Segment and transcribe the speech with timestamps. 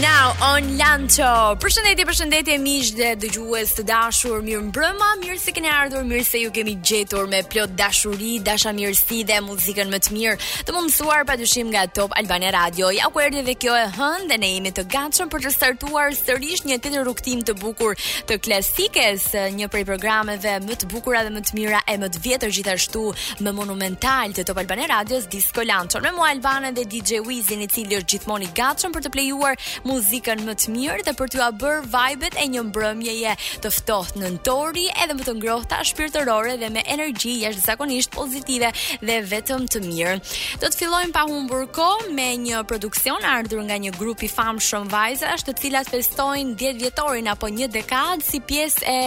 [0.00, 1.28] Now on Lanço.
[1.60, 4.38] Përshëndetje, përshëndetje miq dhe dëgjues të dashur.
[4.46, 9.36] Mirëmbrëma, mirë se keni ardhur, mirë se ju kemi gjetur me plot dashuri, dashamirësi dhe
[9.44, 10.36] muzikën më të mirë.
[10.64, 12.88] Të më mësuar padyshim nga Top Albania Radio.
[12.96, 16.16] Ja ku erdhi dhe kjo e hënë dhe ne jemi të gatshëm për të startuar
[16.22, 17.92] sërish një tetë rrugtim të bukur
[18.30, 19.28] të klasikes,
[19.58, 23.04] një prej programeve më të bukura dhe më të mira e më të vjetër gjithashtu
[23.44, 26.00] më monumental të Top Albania Radios Disco Lanço.
[26.00, 29.60] Me mua Albanën dhe DJ Wizin i cili është gjithmonë i gatshëm për të plejuar
[29.90, 33.32] muzikën më të mirë dhe për t'ua bërë vibet e një mbrëmjeje
[33.64, 38.70] të ftohtë nëntori edhe më të ngrohta shpirtërore dhe me energji jashtëzakonisht pozitive
[39.02, 40.14] dhe vetëm të mirë.
[40.62, 44.86] Do të fillojmë pa humbur kohë me një produksion ardhur nga një grup i famshëm
[44.92, 48.98] vajzash, të cilat festojnë 10 vjetorin apo një dekadë si pjesë e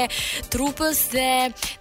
[0.53, 1.29] trupës dhe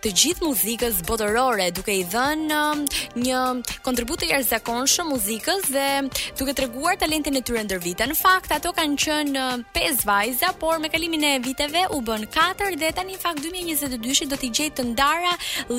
[0.05, 2.87] të gjithë muzikës botërore, duke i dhënë um,
[3.23, 3.43] një
[3.87, 5.89] kontribut të jashtëzakonshëm muzikës dhe
[6.39, 8.07] duke treguar talentin e tyre ndër vite.
[8.13, 12.27] Në fakt, ato kanë kanë qenë 5 vajza, por me kalimin e viteve u bën
[12.29, 15.31] 4 dhe tani fak fakt 2022 shit do t'i gjejë të ndara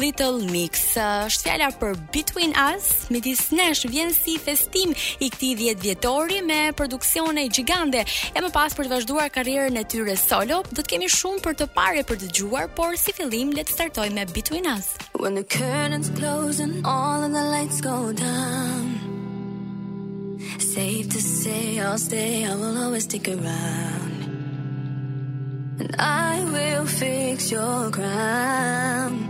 [0.01, 0.95] Little Mix.
[1.27, 6.61] Është fjala për Between Us, midis nesh vjen si festim i këtij 10 vjetori me
[6.73, 8.01] produksione gjigande.
[8.33, 11.59] E më pas për të vazhduar karrierën e tyre solo, do të kemi shumë për
[11.61, 14.95] të parë për të dëgjuar, por si fillim le të startojmë me Between Us.
[15.19, 16.09] When the curtains
[16.85, 19.21] all the lights go down
[20.59, 24.11] Safe to say, I'll stay, I will always stick around.
[25.79, 29.29] And I will fix your crown.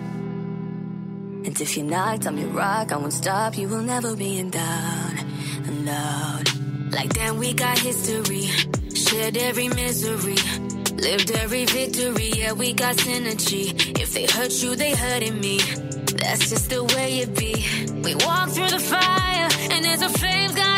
[1.45, 2.91] And if you're knocked, I'm rock.
[2.91, 3.57] I won't stop.
[3.57, 5.15] You will never be in doubt.
[5.67, 6.89] Alone.
[6.91, 8.49] Like then we got history.
[8.95, 10.37] Shared every misery.
[10.97, 12.31] Lived every victory.
[12.35, 13.97] Yeah, we got synergy.
[13.99, 15.59] If they hurt you, they hurting me.
[16.23, 17.53] That's just the way it be.
[18.03, 20.72] We walk through the fire, and there's a flame gone.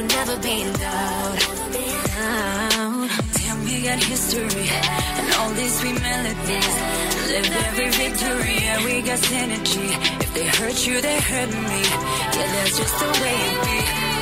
[0.00, 1.30] you never been down.
[2.16, 2.94] down.
[3.40, 4.64] Tell me that history
[5.18, 6.74] and all these sweet melodies.
[7.32, 9.88] Live every victory and we got synergy.
[10.24, 11.80] If they hurt you, they hurt me.
[12.34, 13.78] Yeah, that's just the way it be.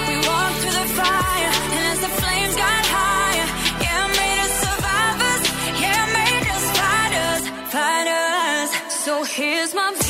[0.09, 3.49] We walk through the fire and as the flames got higher,
[3.84, 5.43] yeah, made us survivors.
[5.84, 7.43] Yeah, made us fighters,
[7.77, 8.69] fighters.
[9.05, 10.07] So here's my.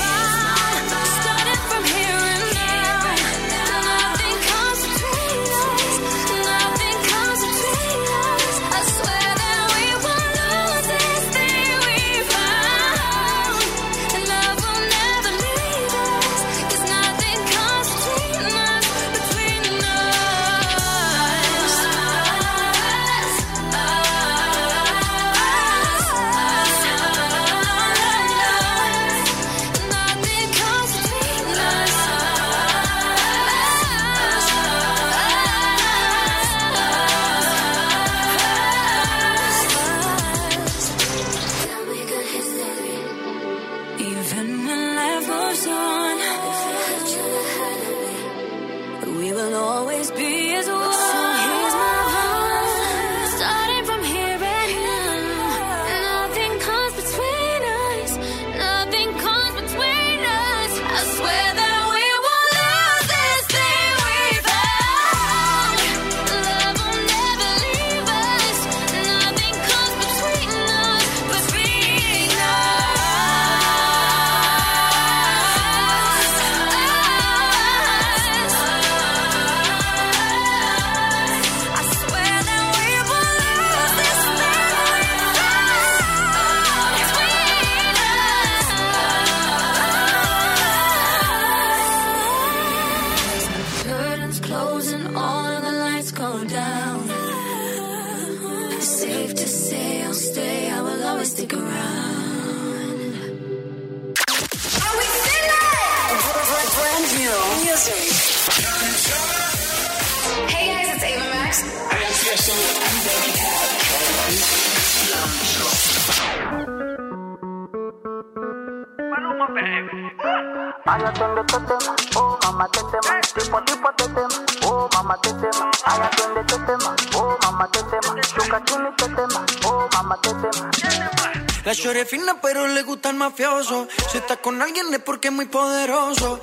[134.49, 136.41] con alguien es porque es muy poderoso.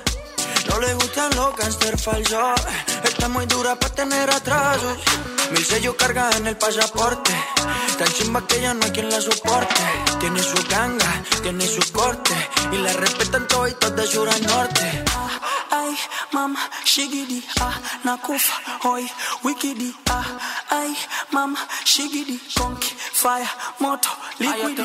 [0.68, 2.60] No le gustan los cáncer falsos.
[3.02, 4.96] Está muy dura para tener atrasos.
[5.50, 7.32] Mil sellos carga en el pasaporte.
[7.98, 9.82] Tan chimba que ya no hay quien la soporte.
[10.20, 12.32] Tiene su ganga, tiene su corte.
[12.70, 15.02] Y la respetan todos y todas de sur a norte.
[16.32, 16.52] Mama, mam,
[16.84, 18.56] shigidi, ah, nakufa,
[18.92, 19.04] oi,
[19.44, 20.26] wikidi, ah,
[20.70, 20.92] ai,
[21.32, 23.48] mama, shigidi, conky, fire,
[23.80, 24.82] moto, liquidi.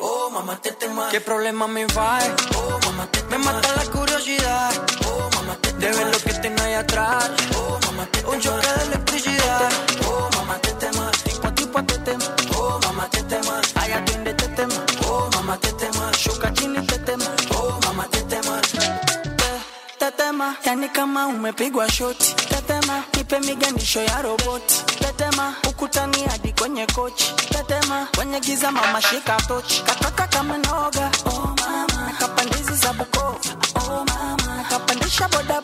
[0.00, 1.08] Oh, mamá, te tengo ah.
[1.10, 2.18] ¿Qué problema me va?
[2.56, 3.78] Oh, mamá, te Me mata ah.
[3.82, 4.72] la curiosidad.
[5.06, 6.10] Oh, mamá, te De ver ah.
[6.12, 7.30] lo que tengo ahí atrás.
[7.56, 9.70] Oh, mamá, te Un choque de electricidad.
[10.08, 11.10] Oh, mamá, te tema.
[11.24, 12.14] Tipo a tipo te
[12.56, 13.54] Oh, mamá, te tema.
[13.80, 13.98] Ay, yo
[14.34, 14.78] te tema.
[15.08, 16.12] Oh, mamá, te tema.
[16.12, 17.37] Shuka chini te tema.
[20.64, 22.34] yani kama umepigwa shoti.
[22.36, 24.84] Tetema, nipe miganisho ya roboti.
[24.84, 27.34] Tetema, ukutani hadi kwenye kochi.
[27.34, 29.82] Tetema, kwenye giza mama shika tochi.
[29.82, 32.06] Kataka kama noga, oh mama.
[32.06, 34.66] Nakapandizi za Bukoba, oh mama.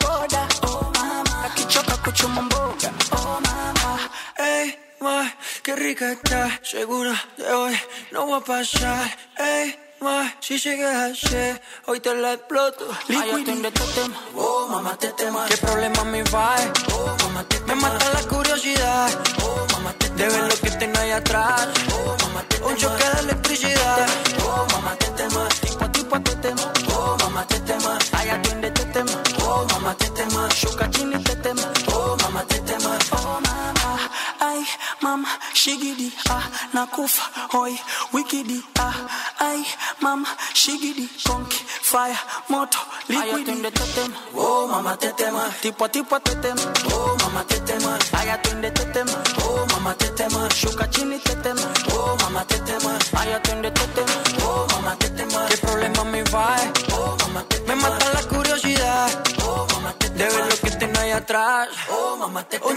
[0.01, 1.41] boda oh mama.
[1.43, 3.99] Nakichoka kuchuma mboga, oh mama.
[4.35, 4.71] Hey,
[5.01, 5.25] ma,
[5.63, 6.49] qué rica está.
[6.63, 7.75] Segura de hoy
[8.11, 9.84] no va a pasar, hey.
[10.01, 12.85] más si llegas ser, hoy te la exploto.
[13.07, 15.45] Liquid de este tema, oh mamá te tema.
[15.47, 16.55] ¿Qué problema me va?
[16.93, 17.67] Oh mamá te tema.
[17.73, 19.09] Me mata la curiosidad,
[19.43, 20.17] oh mamá te tema.
[20.17, 22.67] De ver lo que tengo ahí atrás, oh mamá te tema.
[22.69, 24.07] Un choque de electricidad,
[24.45, 25.47] oh mamá te tema.
[25.47, 27.97] Oh, tipo a tipo te tema, oh mamá te tema.
[28.17, 29.11] Ay atiende este tema,
[29.47, 30.49] oh mamá te tema.
[30.49, 32.97] Chocachini te tema, oh mamá te tema.
[33.11, 34.09] Oh mamá,
[34.39, 34.65] ay
[35.01, 36.43] mamá, shigidi ah,
[36.73, 37.79] nakufa hoy,
[38.11, 39.24] wikidi ah.
[39.57, 42.15] I, she giddy, conky, fire,
[42.49, 43.45] moto, liquid.
[43.47, 45.47] Ayatunde tetem, oh mama tetema.
[45.61, 46.57] Tipo tipo tetem,
[46.91, 47.97] oh mama tetema.
[48.19, 49.07] Ayatunde tetem,
[49.47, 50.49] oh mama tetema.
[50.53, 51.57] Shuka chini tetem,
[51.95, 52.99] oh mama tetema.
[53.17, 53.71] Ayatunde
[62.49, 62.75] tete Un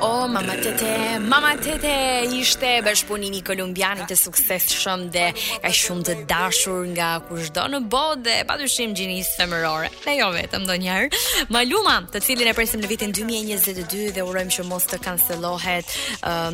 [0.00, 5.26] Oh, mama tete, mama tete Ishte bashkëpunimi kolumbianit të sukses shumë dhe
[5.64, 9.90] Ka shumë të dashur nga kush do në botë Dhe pa dushim gjinisë të mërore
[10.18, 11.10] jo vetëm do njerë
[11.54, 15.94] Maluma, të cilin e presim në vitin 2022 Dhe urojmë që mos të kancelohet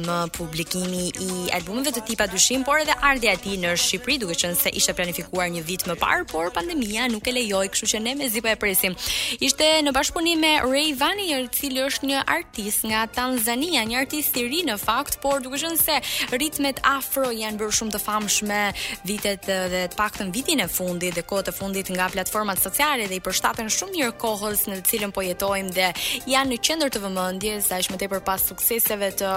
[0.07, 4.55] Më publikimi i albumëve të tipa dushim Por edhe ardhja ti në Shqipëri Duke që
[4.65, 8.17] se ishte planifikuar një vit më parë Por pandemia nuk e lejoj Kështu që ne
[8.19, 8.97] me zipa po e presim
[9.41, 14.47] Ishte në bashkëpunim me Ray Vani cili është një artist nga Tanzania, një artist i
[14.51, 15.99] ri në fakt, por duke qenë se
[16.35, 18.61] ritmet afro janë bërë shumë të famshme
[19.09, 23.07] vitet eh, dhe të paktën vitin e fundit dhe kohët e fundit nga platformat sociale
[23.11, 25.89] dhe i përshtaten shumë mirë kohës në të cilën po jetojmë dhe
[26.35, 29.33] janë në qendër të vëmendjes, sa më tepër pas sukseseve të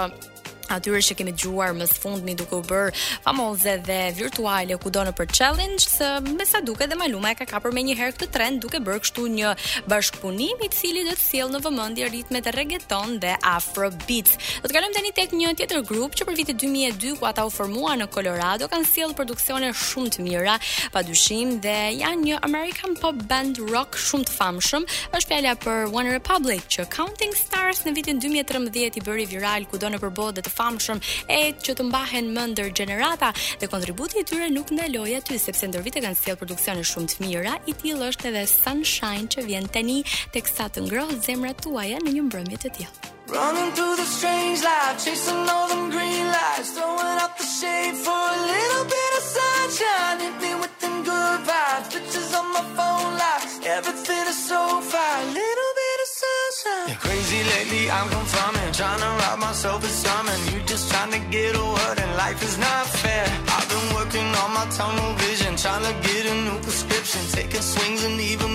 [0.73, 2.93] atyre që kemi gjuar më së fundmi duke u bërë
[3.25, 7.37] famoze dhe virtuale ku do në për challenge, së me sa duke dhe Maluma e
[7.39, 9.53] ka kapër me një herë këtë trend duke bërë kështu një
[9.91, 14.37] bashkëpunim i cili dhe të siel në vëmëndi ritme të reggaeton dhe afro beats.
[14.63, 17.45] Do të kalëm të një tek një tjetër grup që për vite 2002 ku ata
[17.47, 20.57] u formua në Colorado kanë siel produksione shumë të mira
[20.93, 25.87] pa dushim dhe janë një American pop band rock shumë të famshëm është pjalla për
[25.97, 29.99] One Republic që Counting Stars në vitin 2013 i bëri viral ku do në
[30.39, 30.99] dhe famshëm
[31.31, 33.29] e që të mbahen më ndër gjenerata
[33.61, 37.25] dhe kontributi i tyre nuk në aty sepse ndër vite kanë sjell produksione shumë të
[37.27, 39.99] mira i tillë është edhe Sunshine që vjen tani
[40.35, 45.03] teksa të ngrohtë zemrat tuaja në një mbrëmje të tillë Running through the strange life,
[45.03, 50.15] chasing all them green lights, throwing up the shade for a little bit of sunshine.
[50.23, 53.59] Hit me with them good vibes, pictures on my phone lights.
[53.67, 56.87] Everything is so fine, little bit of sunshine.
[56.87, 60.41] Yeah, crazy lately, I'm confirming, trying to rob myself of something.
[60.55, 63.25] You just trying to get a word, and life is not fair.
[63.55, 68.05] I've been working on my tunnel vision, trying to get a new prescription, taking swings
[68.05, 68.46] and even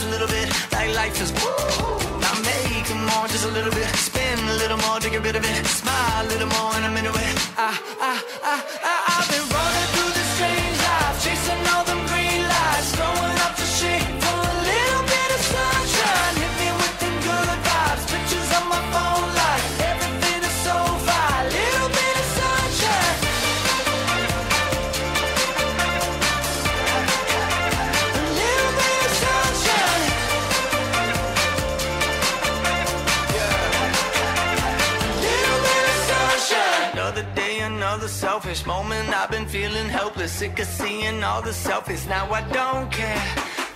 [0.00, 0.48] just a little bit.
[0.72, 1.84] Like life is woo.
[2.28, 3.86] I make more, just a little bit.
[3.96, 5.66] Spin a little more to a bit of it.
[5.66, 7.36] Smile a little more, and I'm into it.
[7.64, 7.68] I,
[8.00, 8.12] I,
[8.50, 9.49] I, I, I've been
[39.70, 42.02] feeling helpless, sick of seeing all the selfies.
[42.08, 43.22] Now I don't care.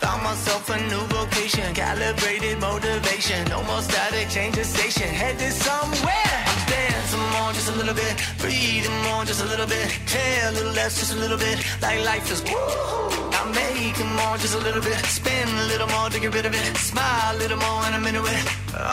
[0.02, 3.40] Found myself a new vocation, calibrated motivation.
[3.52, 6.30] Almost out of change of station, headed somewhere.
[6.50, 8.14] I'm staying some more, just a little bit.
[8.42, 9.86] Breathing more, just a little bit.
[10.12, 11.56] Care a little less, just a little bit.
[11.80, 13.12] Like life is woo.
[13.38, 14.98] I'm making more, just a little bit.
[15.18, 16.66] Spin a little more to get rid of it.
[16.90, 18.44] Smile a little more, and I'm into it.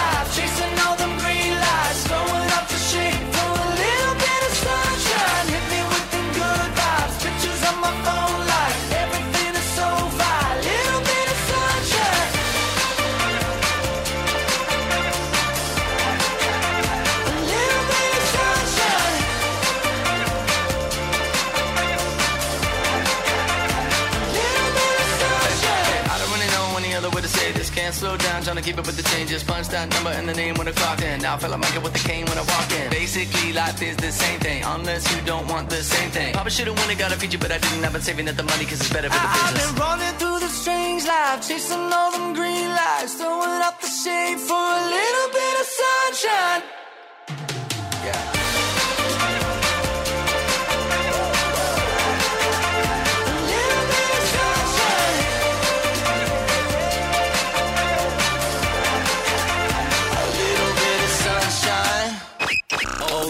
[27.97, 29.43] slow down, trying to keep up with the changes.
[29.43, 31.21] Punch that number and the name when I clock in.
[31.23, 32.91] Now I feel like Michael with the cane when I walk in.
[32.91, 36.33] Basically, life is the same thing, unless you don't want the same thing.
[36.35, 37.85] Probably should've won and got a feature, but I didn't.
[37.87, 39.49] I've been saving up the money cause it's better for the business.
[39.49, 43.89] I've been running through the strange life, chasing all them green lights, throwing up the
[44.03, 46.63] shade for a little bit of sunshine.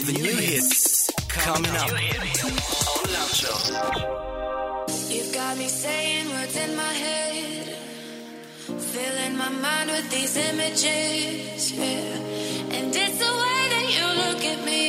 [0.06, 2.00] the new hits coming up on
[5.10, 7.76] You've got me saying words in my head,
[8.92, 11.80] filling my mind with these images, yeah.
[12.78, 14.86] And it's the way that you look at me.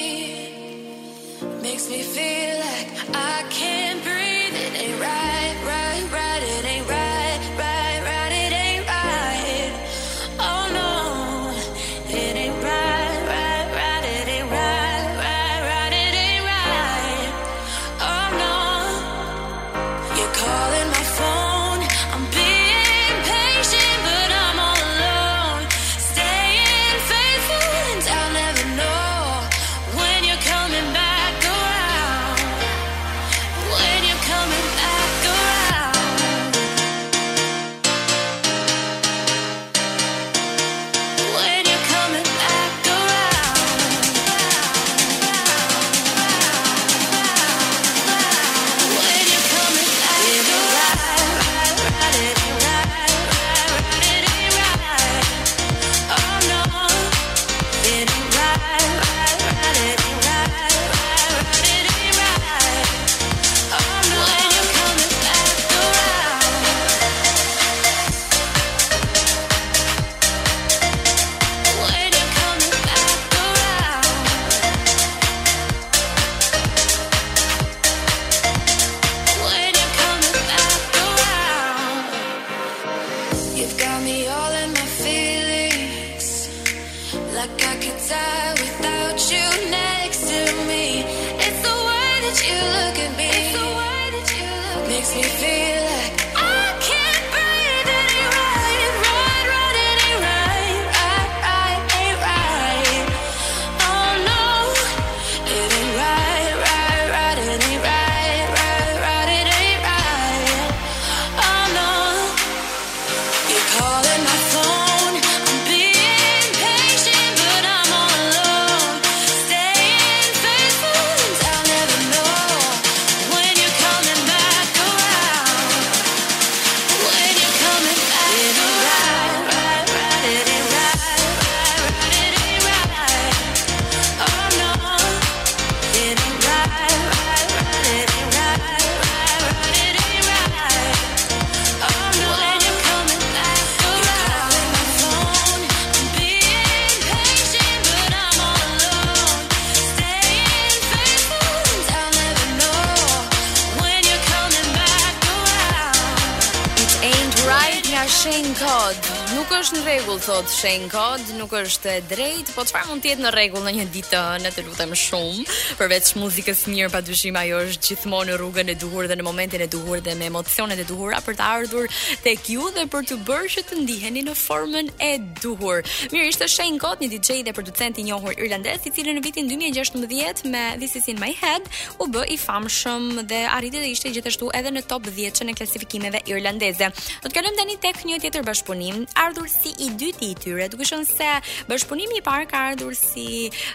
[158.18, 159.02] Shane Code
[159.36, 163.32] Nuk është në regull, thot Shane Code Nuk është drejt Po qëpa mund tjetë në
[163.36, 165.44] regull në një ditë Në të lutem shumë
[165.78, 169.62] Përveç muzikës mirë pa dushim Ajo është gjithmonë në rrugën e duhur Dhe në momentin
[169.62, 171.94] e duhur Dhe me emocionet e duhura Për të ardhur
[172.24, 175.12] të kju Dhe për të bërë që të ndiheni në formën e
[175.44, 179.26] duhur Mirë ishte Shane Code Një DJ dhe producent i njohur irlandes I cilë në
[179.28, 181.70] vitin 2016 Me This Is In My Head
[182.02, 185.58] U bë i famshëm Dhe arriti dhe ishte gjithashtu edhe në top 10 Që në
[185.62, 186.90] klasifikimeve irlandese
[187.22, 191.06] Do të kalëm tek një tjetër bashkëpunim, ardhur si i dyti i tyre, duke qenë
[191.06, 191.28] se
[191.68, 193.26] bashkëpunimi i parë ka ardhur si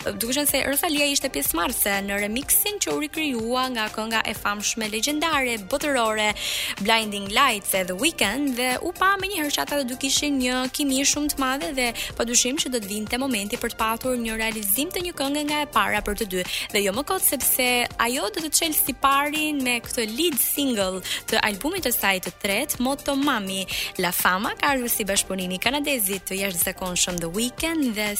[0.06, 4.88] duke qenë se Rosalia ishte pjesëmarrëse në remixin që u rikrijua nga kënga e famshme
[4.94, 6.30] legjendare botërore
[6.80, 10.62] Blinding Lights e The Weeknd dhe u pa më një herë çata do kishin një
[10.78, 14.38] kimi shumë të madhe dhe padyshim që do të vinte momenti për të patur një
[14.40, 16.46] realizim të një kënge nga e para për të dy.
[16.72, 17.68] Dhe jo më kot sepse
[18.08, 22.36] ajo do të çel si parin me këtë lead single të albumit të saj të
[22.42, 23.66] tretë Moto Mami
[24.00, 28.10] La fama Carlos ardhur si bashkëpunimi y kanadezit të jashtëzakonshëm The Weeknd dhe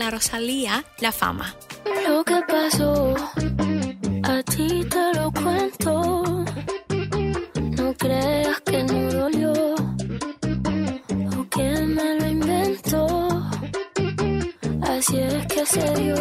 [0.00, 1.48] La Rosalía La Fama.
[2.08, 3.14] Lo que pasó
[4.32, 5.92] a ti te lo cuento.
[7.78, 9.52] No creas que no dolió
[11.36, 13.06] o que me lo inventó.
[14.94, 16.16] Así es que se dio.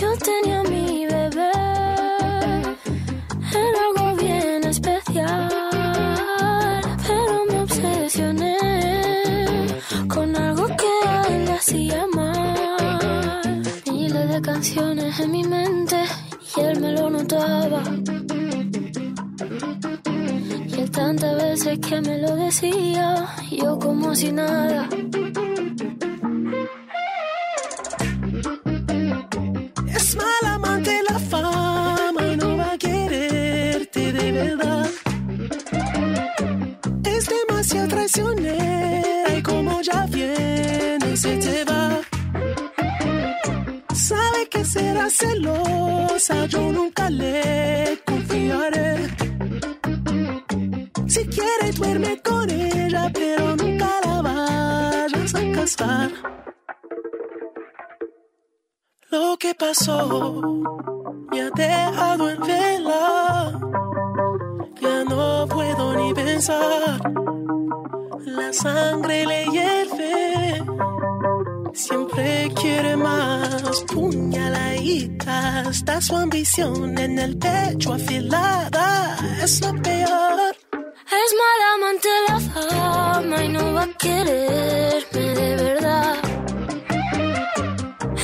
[0.00, 1.52] Yo tenía mi bebé.
[3.62, 5.69] Era algo bien especial
[10.12, 13.62] con algo que él le hacía mal.
[13.86, 15.96] Miles de canciones en mi mente
[16.56, 17.82] y él me lo notaba.
[20.66, 24.88] Y él tantas veces que me lo decía, yo como si nada.
[38.12, 42.00] y como ya viene se te va.
[43.94, 48.96] Sabe que será celosa, yo nunca le confiaré.
[51.06, 56.10] Si quiere, duerme con ella, pero nunca la vayas a casar.
[59.10, 60.34] Lo que pasó
[61.30, 63.52] me ha dejado en vela.
[64.80, 66.98] Ya no puedo ni pensar.
[68.26, 70.62] La sangre le hierve,
[71.72, 73.82] siempre quiere más.
[73.88, 80.54] Puñaladita, está su ambición en el pecho afilada, es lo peor.
[81.22, 86.16] Es mala amante la fama y no va a quererme de verdad.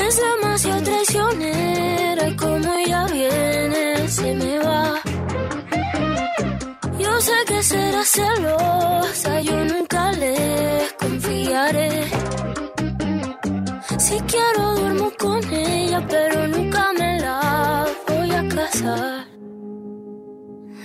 [0.06, 5.00] Es demasiado traicionera y como ella viene se me va.
[6.98, 9.85] Yo sé que será celosa, yo nunca
[13.96, 19.26] si quiero duermo con ella, pero nunca me la voy a casar.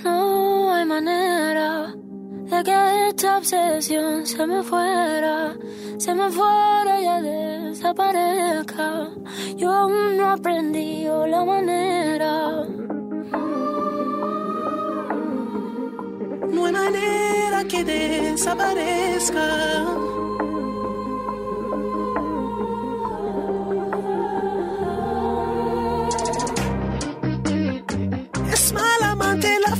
[0.02, 1.92] No hay manera
[2.46, 5.54] de que esta obsesión se me fuera,
[5.98, 9.08] se me fuera y desaparezca.
[9.58, 12.64] Yo aún no aprendí la manera.
[16.50, 19.48] No hay manera que desaparezca.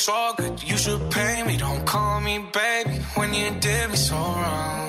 [0.02, 0.60] it's all good.
[0.68, 1.56] You should pay me.
[1.56, 4.81] Don't call me baby when you did me so wrong.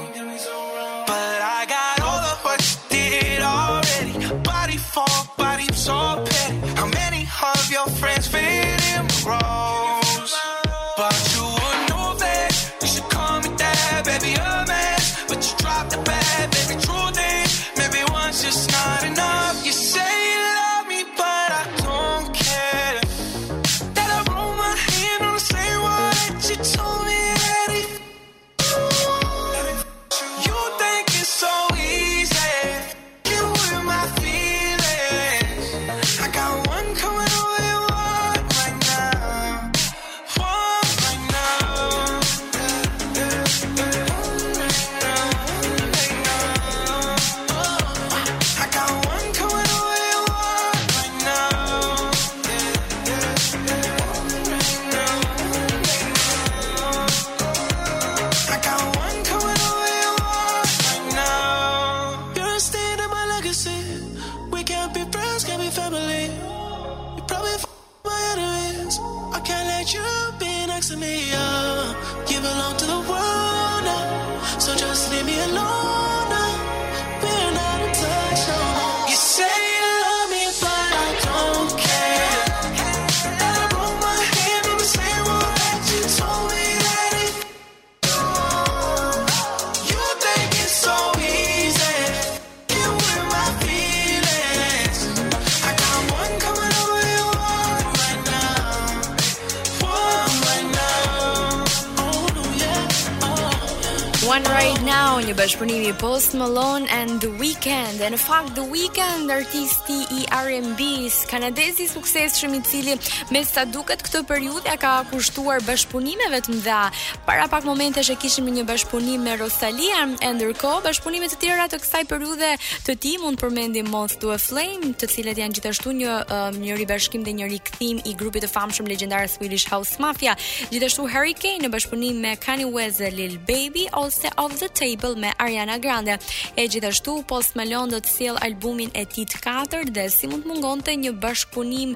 [106.33, 108.01] Malone and The Weeknd.
[108.01, 112.93] And fuck The Weeknd Legend, artisti i R&B-s, kanadezi sukses shumë i cili
[113.33, 116.79] me sa duket këtë periudhë ka kushtuar bashkëpunimeve të mëdha.
[117.27, 121.79] Para pak momentesh e kishim një bashkëpunim me Rosalia, e ndërkohë bashkëpunime të tjera të
[121.83, 122.49] kësaj periudhe
[122.87, 126.79] të tij mund përmendim Moth to a Flame, të cilët janë gjithashtu një um, një
[126.81, 130.33] ribashkim dhe një rikthim i grupit të famshëm legjendar Swedish House Mafia,
[130.73, 135.15] gjithashtu Harry Kane në bashkëpunim me Kanye West dhe Lil Baby ose Off the Table
[135.15, 136.17] me Ariana Grande.
[136.55, 140.93] E gjithashtu Post Malone do të sjellë albumin e Petit 4 dhe si mund mungonte
[141.01, 141.89] një bashkëpunim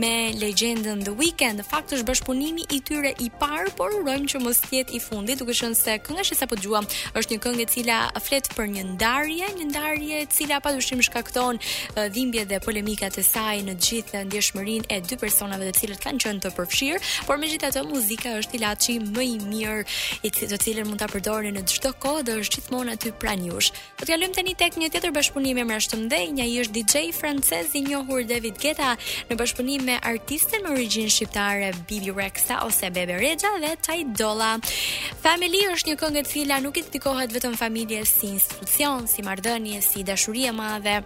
[0.00, 1.60] me legendën The Weeknd.
[1.62, 5.38] Në fakt është bashkëpunimi i tyre i parë, por urojmë që mos jetë i fundit,
[5.38, 8.82] duke qenë se kënga që sapo dëgjuam është një këngë e cila flet për një
[8.88, 11.60] ndarje, një ndarje e cila padyshim shkakton
[12.16, 16.42] dhimbje dhe polemikat e saj në gjithë ndjeshmërinë e dy personave të cilët kanë qenë
[16.48, 19.86] të përfshirë, por megjithatë muzika është ilaçi më i mirë
[20.26, 23.70] i të cilën mund ta përdorni në çdo kohë dhe është gjithmonë aty pranë jush.
[24.02, 27.74] Do t'ja lëmë tani tek një tjetër bashkëpunim me Rashëm një ai është DJ francez
[27.78, 28.92] i njohur David Guetta
[29.28, 34.52] në bashkëpunim me artistën me origjinë shqiptare Bibi Rexha ose Bebe Rexha dhe Tai Dolla.
[35.24, 39.80] Family është një këngë e cila nuk i dedikohet vetëm familjes si institucion, si marrëdhënie,
[39.90, 41.02] si dashuri e madhe,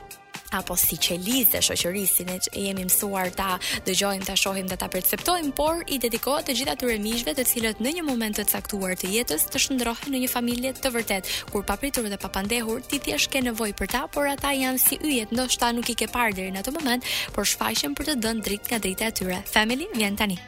[0.53, 2.37] apo si qelizë e shoqërisë, si ne
[2.67, 3.55] jemi mësuar ta
[3.87, 7.81] dëgjojmë, ta shohim dhe ta perceptojmë, por i dedikohet të gjitha atyre miqshve të cilët
[7.83, 11.65] në një moment të caktuar të jetës të shndrohen në një familje të vërtet, kur
[11.69, 15.73] papritur dhe papandehur ti thjesht ke nevojë për ta, por ata janë si yjet, ndoshta
[15.77, 18.83] nuk i ke parë deri në atë moment, por shfaqen për të dhënë dritë nga
[18.85, 19.41] drita e tyre.
[19.57, 20.39] Family vjen tani.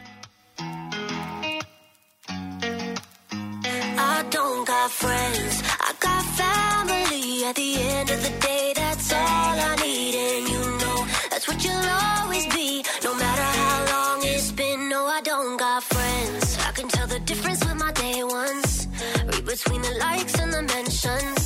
[3.94, 5.62] I don't got friends.
[7.48, 10.14] at the end of the day, that's all I need.
[10.26, 10.98] And you know,
[11.30, 12.68] that's what you'll always be.
[13.06, 16.46] No matter how long it's been, no, I don't got friends.
[16.68, 18.88] I can tell the difference with my day ones.
[19.30, 21.43] Read between the likes and the mentions.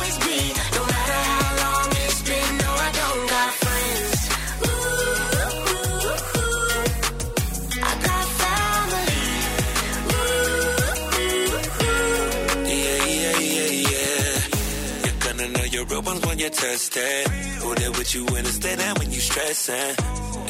[16.20, 17.26] problems when you're tested.
[17.62, 19.94] Who there with you when it's dead when you stressing?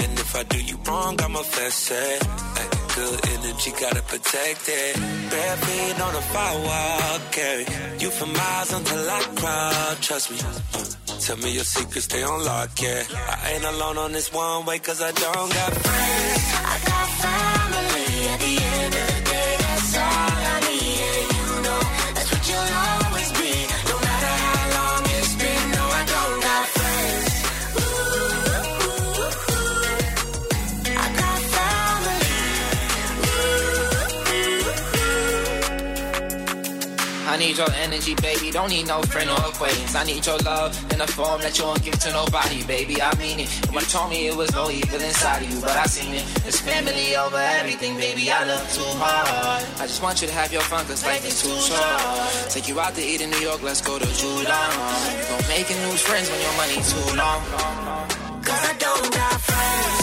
[0.02, 2.20] And if I do you wrong, I'ma fess it.
[2.94, 4.96] Good energy, gotta protect it.
[5.32, 7.64] Bare feet on the firewall, carry
[8.02, 9.96] you for miles until I cry.
[10.00, 10.38] Trust me.
[11.24, 13.02] Tell me your secrets, stay on lock, yeah.
[13.12, 16.44] I ain't alone on this one way, cause I don't got friends.
[16.72, 19.21] I got family at the end of the
[37.52, 38.50] need your energy, baby.
[38.50, 39.94] Don't need no friend or acquaintance.
[39.94, 43.00] I need your love in a form that you won't give to nobody, baby.
[43.02, 43.48] I mean it.
[43.72, 46.24] You told me it was no evil inside of you, but I seen it.
[46.46, 48.30] It's family over everything, baby.
[48.30, 49.64] I love too hard.
[49.78, 52.50] I just want you to have your fun, cause life is too short.
[52.50, 54.72] Take you out to eat in New York, let's go to Judah.
[55.28, 57.40] Don't make new friends when your money too long.
[58.42, 60.01] Cause I don't got friends.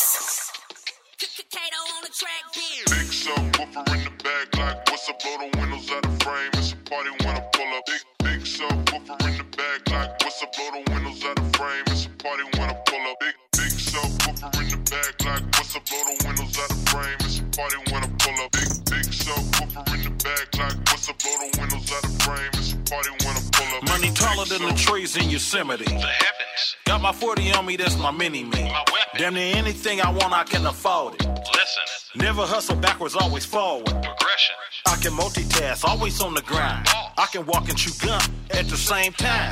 [2.89, 5.15] Big subwoofer in the back, like what's up?
[5.19, 6.52] Blow the windows out of frame.
[6.54, 7.84] It's a party when I pull up.
[8.24, 10.50] Big subwoofer in the back, like what's up?
[10.56, 11.84] Blow the windows out of frame.
[11.88, 13.17] It's a party when I pull up.
[13.60, 15.84] Big subwoofer in the back, like what's up?
[15.89, 17.19] Blow the windows out of frame.
[17.26, 17.78] It's a party
[22.89, 23.28] party when
[24.07, 25.83] taller than the trees in Yosemite.
[25.83, 26.75] The heavens.
[26.85, 28.49] Got my 40 on me, that's my mini me.
[28.63, 29.19] My weapon.
[29.19, 31.21] Damn near anything I want, I can afford it.
[31.25, 31.83] Listen.
[32.15, 33.85] Never hustle backwards, always forward.
[33.85, 34.55] Progression.
[34.88, 36.88] I can multitask, always on the grind.
[37.17, 39.51] I can walk and chew gum at the same time.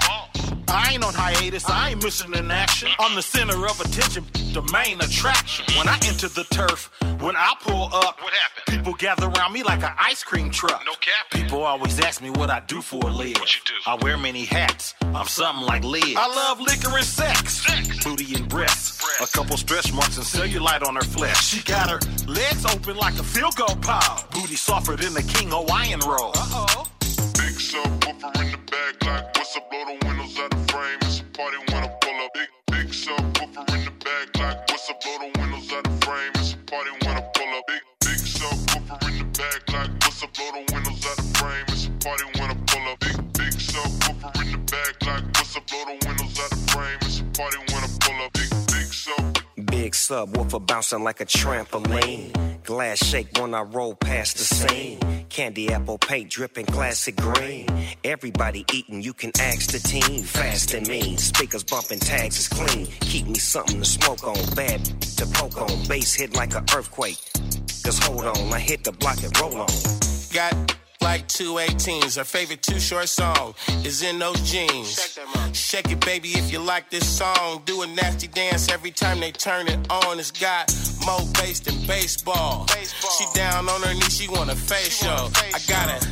[0.69, 2.89] I ain't on hiatus, I ain't missing an action.
[2.99, 5.65] I'm the center of attention, the main attraction.
[5.77, 8.65] When I enter the turf, when I pull up, what happened?
[8.77, 10.82] People gather around me like an ice cream truck.
[10.86, 11.32] No cap.
[11.32, 13.34] People always ask me what I do for a living.
[13.39, 13.73] What you do?
[13.86, 14.93] I wear many hats.
[15.03, 16.03] I'm something like Liz.
[16.17, 18.03] I love liquor and sex, sex.
[18.03, 21.45] booty and breasts, a couple stretch marks and cellulite on her flesh.
[21.45, 24.25] She got her legs open like a field goal pile.
[24.34, 26.32] Booty softer than the King Hawaiian roll.
[26.36, 26.88] Uh oh.
[27.39, 30.07] Big subwoofer in the back, like what's up, blow the
[34.89, 36.32] I blow the windows out of frame.
[36.38, 37.67] It's a party when I pull up.
[37.67, 40.34] Big, big subwoofer in the back, like what's up?
[40.34, 41.65] Blow the windows out of frame.
[41.67, 43.00] It's a party when I pull up.
[43.02, 45.67] Big, big subwoofer in the back, like what's up?
[45.67, 46.97] Blow the windows out of frame.
[47.02, 47.66] It's a party.
[49.88, 52.34] Big subwoofer bouncing like a trampoline.
[52.65, 55.00] Glass shake when I roll past the scene.
[55.30, 57.65] Candy apple paint dripping classic green.
[58.04, 60.23] Everybody eating, you can ask the team.
[60.23, 62.88] Fast and mean, speakers bumping, tags is clean.
[63.00, 64.84] Keep me something to smoke on, bad
[65.15, 65.71] to poke on.
[65.88, 67.19] Bass hit like an earthquake.
[67.86, 69.69] Cause hold on, I hit the block and roll on.
[70.34, 70.54] Got
[71.00, 73.54] like two 18s, Our favorite two short song
[73.86, 75.17] is in those jeans.
[75.53, 77.62] Shake it, baby, if you like this song.
[77.65, 80.19] Do a nasty dance every time they turn it on.
[80.19, 80.73] It's got
[81.05, 82.65] more bass than baseball.
[82.67, 83.12] baseball.
[83.12, 85.29] She down on her knees, she want a face show.
[85.36, 86.05] I gotta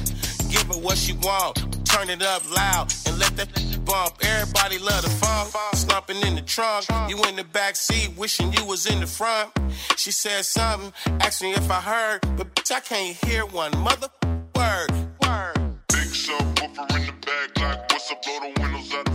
[0.50, 1.58] give her what she want.
[1.86, 3.50] Turn it up loud and let that
[3.86, 4.15] bump.
[4.21, 5.54] Everybody love the funk.
[5.76, 6.86] Slumping in the trunk.
[7.10, 9.50] You in the back seat, wishing you was in the front.
[9.98, 14.08] She said something, asked me if I heard, but bitch, I can't hear one mother
[14.56, 14.91] word.
[15.24, 15.54] Word.
[15.89, 18.21] Big subwoofer in the back, like what's up?
[18.24, 19.14] Blow the windows out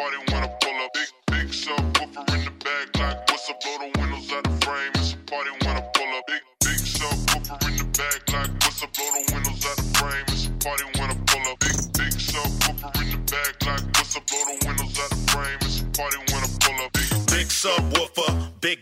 [0.00, 0.90] party when I pull up.
[0.96, 3.56] Big, big subwoofer in the back, like what's up?
[3.62, 4.92] Blow the windows out the frame.
[4.96, 6.24] It's a party when I pull up.
[6.30, 8.90] Big, big subwoofer in the back, like what's up?
[8.96, 10.24] Blow the windows out the frame.
[10.32, 11.58] It's a party when I pull up.
[11.64, 14.24] Big, big subwoofer in the back, like what's up?
[14.30, 15.58] Blow the windows out the frame.
[15.68, 16.90] It's a party when I pull up.
[16.96, 18.32] Big, big subwoofer,
[18.64, 18.78] big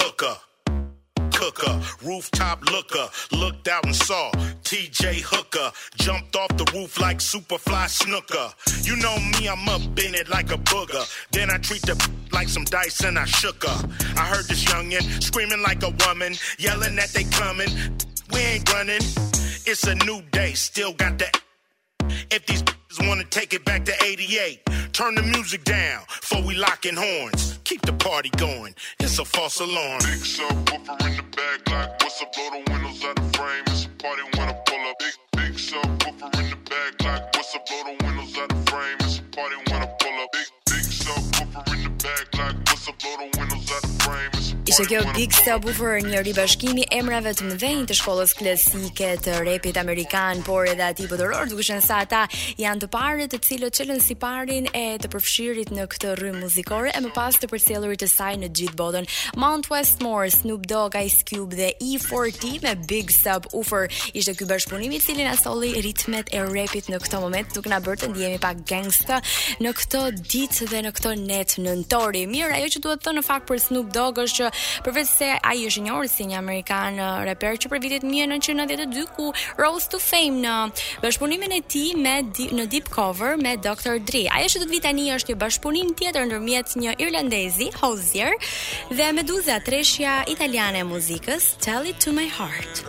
[0.00, 0.36] hooker,
[1.36, 3.06] cooker, rooftop looker,
[3.36, 4.32] looked out and saw
[4.72, 5.70] TJ Hooker.
[5.96, 8.48] Jumped off the roof like Superfly Snooker.
[8.80, 11.04] You know me, I'm up in it like a booger.
[11.30, 11.94] Then I treat the
[12.32, 13.88] like some dice and I shook her.
[14.16, 17.68] I heard this youngin' screaming like a woman, yelling that they coming.
[18.32, 19.02] We ain't running.
[19.68, 21.36] It's a new day, still got that.
[22.30, 22.64] If these
[23.08, 24.62] wanna take it back to 88.
[24.92, 27.58] Turn the music down before we locking horns.
[27.64, 28.74] Keep the party going.
[29.00, 30.00] It's a false alarm.
[30.02, 32.30] Big subwoofer in the back, like what's up?
[32.34, 33.64] Blow the windows out the frame.
[33.68, 34.96] It's a party when I pull up.
[34.98, 37.66] Big big subwoofer in the back, like what's up?
[37.66, 38.96] Blow the windows out the frame.
[39.00, 40.28] It's a party when I pull up.
[40.32, 42.98] Big big subwoofer in the back, like what's up?
[43.00, 43.91] Blow the windows out the
[44.72, 49.76] Ishte kjo Big Sta Buffer një ribashkimi emrave të mëdhenj të shkollës klasike të repit
[49.76, 52.20] amerikan, por edhe aty botëror, duke qenë se ata
[52.56, 56.88] janë të parët të cilët çelën si parin e të përfshirit në këtë rrymë muzikore
[56.96, 59.10] e më pas të përcjellurit të saj në gjithë botën.
[59.44, 64.96] Mount Westmore, Snoop Dogg, Ice Cube dhe E40 me Big Sta Buffer ishte ky bashkëpunim
[64.96, 68.40] i cili na solli ritmet e repit në këtë moment, duke na bërë të ndihemi
[68.48, 69.20] pak gangsta
[69.60, 72.24] në këtë ditë dhe në këtë net nëntori.
[72.32, 74.52] Mirë, ajo që duhet të thënë në fakt për Snoop Dogg është që
[74.86, 79.04] përveç se ai është i njohur si një amerikan uh, reper që për vitet 1992
[79.16, 80.54] ku rose to fame në
[81.04, 82.14] bashkëpunimin e tij me
[82.60, 83.98] në deep cover me Dr.
[84.10, 84.24] Dre.
[84.34, 88.34] Ai është vetë tani është një bashkëpunim tjetër ndërmjet një irlandezi, Hozier,
[88.92, 92.84] dhe Meduza, treshja italiane e muzikës Tell It To My Heart.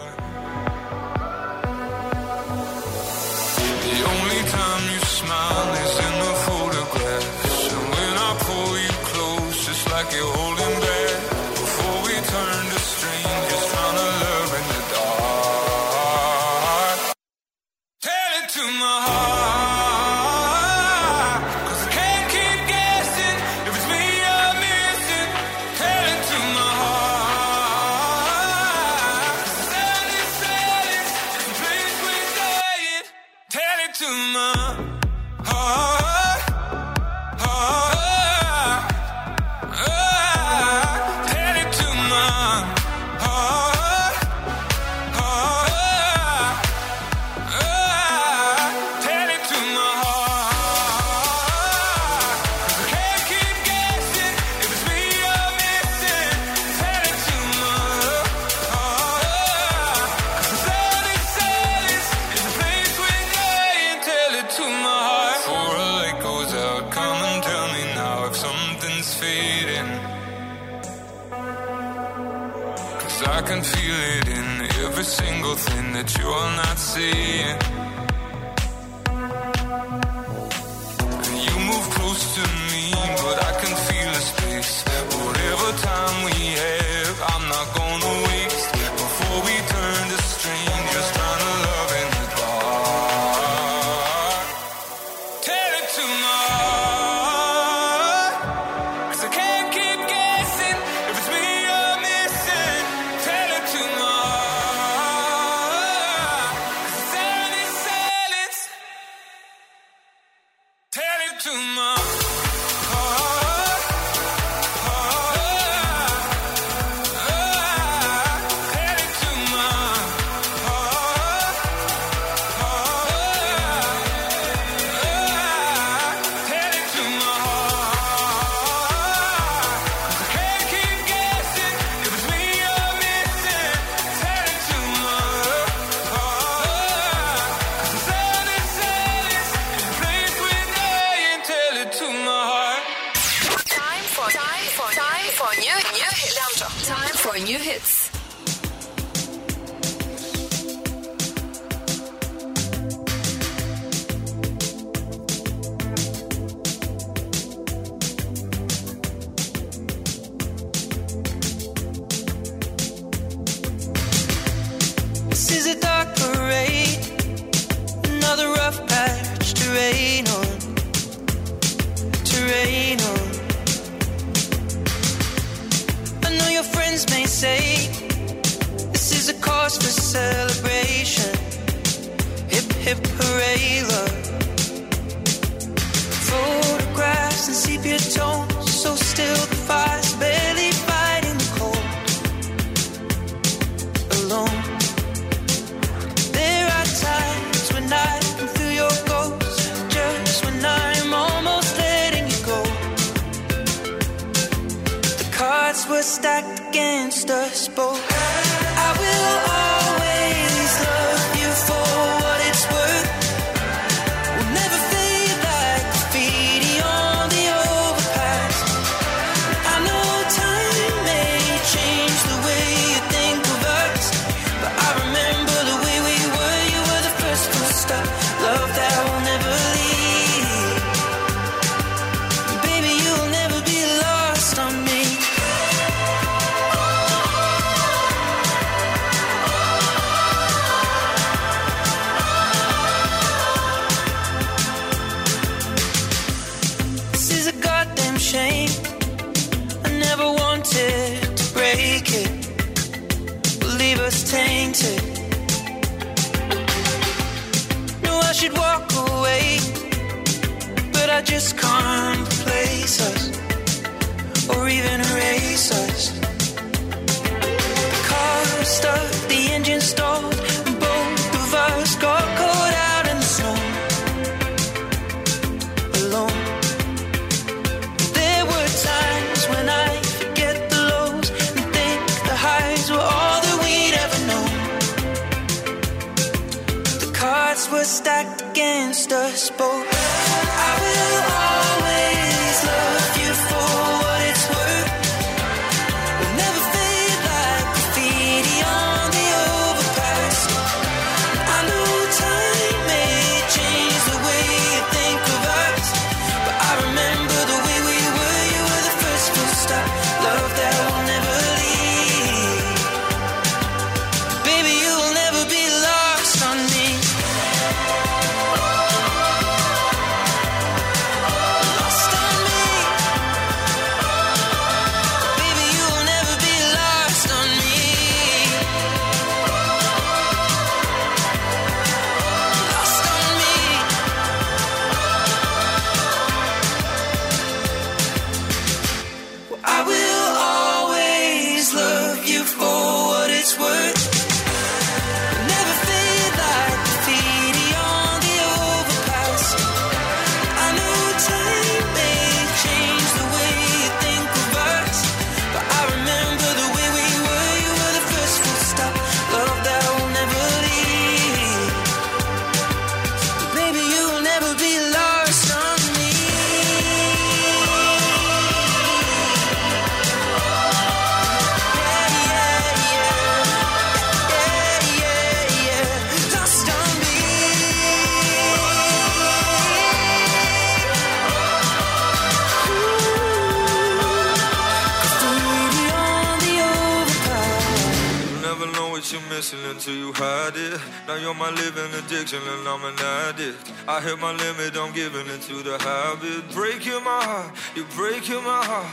[393.86, 396.50] I hit my limit, I'm giving to the habit.
[396.56, 398.88] Breaking my heart, you're breaking my heart.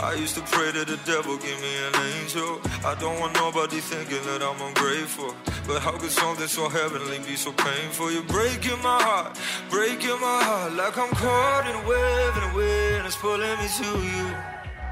[0.00, 2.58] I used to pray to the devil, give me an angel.
[2.82, 5.36] I don't want nobody thinking that I'm ungrateful.
[5.66, 8.10] But how could something so heavenly be so painful?
[8.10, 10.72] You're breaking my heart, breaking my heart.
[10.80, 14.26] Like I'm caught in a wave, and a wind is pulling me to you.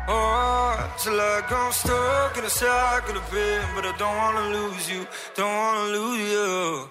[0.06, 4.90] Oh, it's like I'm stuck in a cycle of pain, but I don't wanna lose
[4.90, 6.90] you, don't wanna lose you.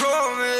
[0.00, 0.58] control me.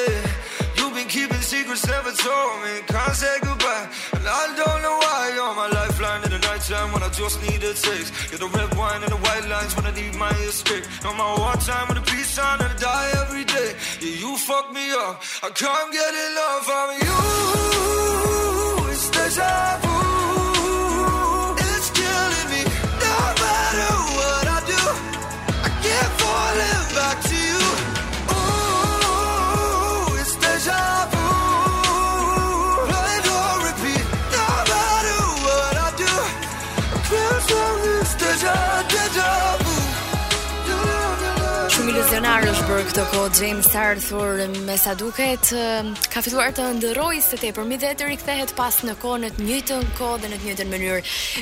[0.77, 2.75] You've been keeping secrets, never told me.
[2.95, 3.87] Can't say goodbye,
[4.17, 5.33] and I don't know why.
[5.35, 8.11] You're my lifeline in the nighttime when I just need a taste.
[8.31, 10.85] You're the red wine and the white lines when I need my escape.
[11.03, 13.71] You're my wartime with a peace sign and I die every day.
[14.03, 15.23] Yeah, you fuck me up.
[15.49, 16.67] I can't get enough.
[16.79, 17.17] of you.
[18.93, 19.90] It's deja vu.
[42.71, 45.49] për këtë kohë James Arthur me sa duket
[46.13, 49.31] ka filluar të ndrojë së tepër mi vetë rikthehet pas në kohë në
[49.67, 51.01] të kohë dhe në të njëjtën mënyrë.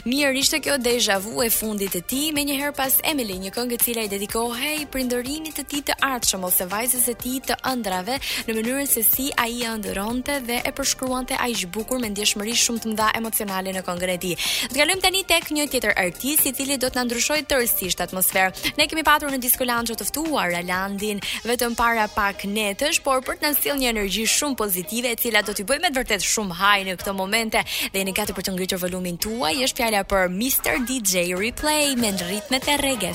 [0.08, 3.50] Mirë ishte kjo deja vu e fundit e tij me një herë pas Emily, një
[3.58, 7.58] këngë e cila i dedikohej prindërimit të tij të ardhshëm ose vajzës së tij të
[7.72, 8.16] ëndrave
[8.48, 12.84] në mënyrën se si ai e ëndronte dhe e përshkruante aq bukur me ndjeshmëri shumë
[12.86, 14.32] të mda emocionale në këngën e
[14.68, 18.52] Të kalojmë tani tek një tjetër artist i cili do të na ndryshojë tërësisht atmosferën.
[18.80, 23.34] Ne kemi patur në diskolandjo të ftuar Alandi bëjnë vetëm para pak netësh, por për
[23.38, 26.56] të na sjell një energji shumë pozitive e cila do t'i bëjë me vërtet shumë
[26.60, 27.60] haj në këto momente.
[27.92, 30.78] Dhe jeni gati për të ngritur volumin tuaj, është fjala për Mr.
[30.88, 33.12] DJ Replay me ritmet e reggae.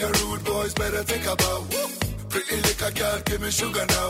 [0.00, 1.62] you rude boys better think about.
[2.32, 4.08] Pretty liquor girl, give me sugar now.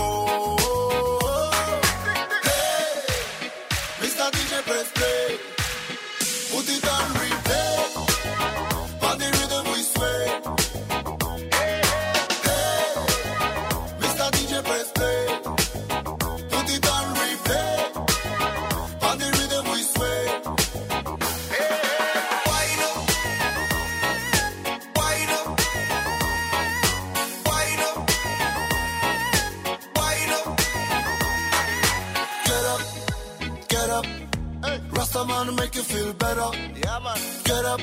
[36.35, 36.55] get up.
[36.85, 37.21] Yeah, man.
[37.45, 37.81] Get up.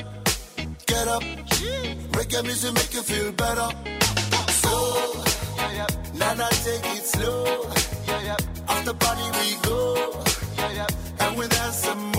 [0.86, 1.22] Get up.
[2.16, 3.68] Reggae music make you feel better.
[4.60, 4.72] So,
[5.56, 5.86] yeah, yeah.
[6.14, 7.44] Nana, take it slow.
[8.08, 8.36] Yeah, yeah.
[8.68, 10.12] After party, we go.
[10.58, 10.86] Yeah, yeah.
[11.26, 12.11] And we dance some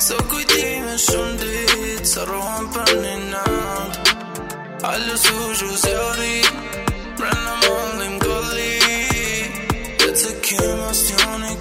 [0.07, 4.17] So kujtime shumë dit Së rohëm për një nëndë
[4.91, 6.35] Allo su shu zjori
[7.21, 8.99] Brenda mëllim golli
[10.03, 11.55] Dhe të kjo më stjoni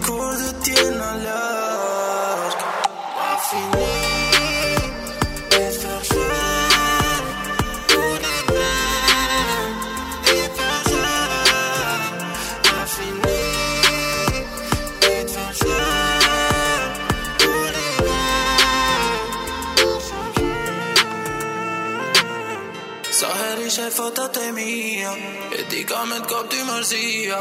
[24.14, 25.12] tutta te mia
[25.58, 27.36] E ti come il copo di marzia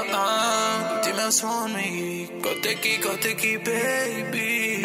[1.01, 4.81] Ti me ki, Kotechi, kotechi, baby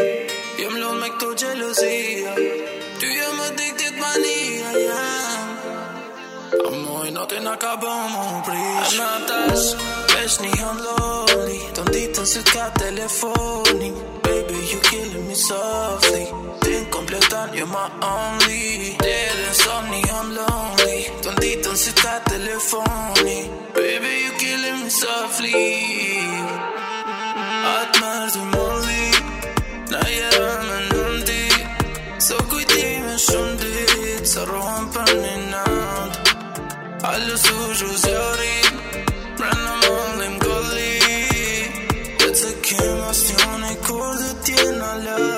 [0.59, 2.35] Jem lon me këto gjelozia
[2.99, 5.49] Ty jem addicted mania, yeah
[6.69, 9.67] Amoj, në të në ka bom më prish Ashtë në tash,
[10.15, 10.85] vesh një hëm
[11.77, 13.93] Të ditën si t'ka telefoni
[14.27, 16.25] Baby, you killin' me softly
[16.63, 21.05] Ti në kompletan, you're my only Dhe dhe në somni, I'm lonely
[21.49, 23.39] lead on si ta telefoni
[23.77, 25.65] Baby you killing me softly
[27.77, 29.07] Atë mërë të molli
[29.93, 31.45] Na jera me nëndi
[32.27, 38.55] So kujtime shumë dit Sa rohëm për një nënd Allo su shu zjori
[39.41, 40.93] Pra në molli më golli
[42.23, 45.38] Dhe të kemë asë njone Kur dhe tjena lërë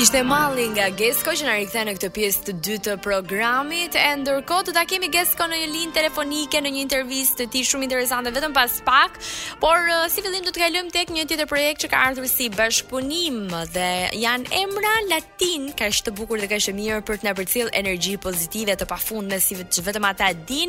[0.00, 4.04] Ishte malli nga Gesko që na rikthe në këtë pjesë të dytë të programit, e
[4.22, 7.84] ndërkohë do ta kemi Gesko në një linjë telefonike në një intervistë të tij shumë
[7.88, 9.18] interesante vetëm pas pak,
[9.60, 12.46] por uh, si fillim do të kalojmë tek një tjetër projekt që ka ardhur si
[12.56, 13.42] bashkëpunim
[13.74, 13.90] dhe
[14.24, 18.16] janë emra latin, kaq të bukur dhe kaq të mirë për të na përcjell energji
[18.24, 20.62] pozitive të pafundme si vetëm ata e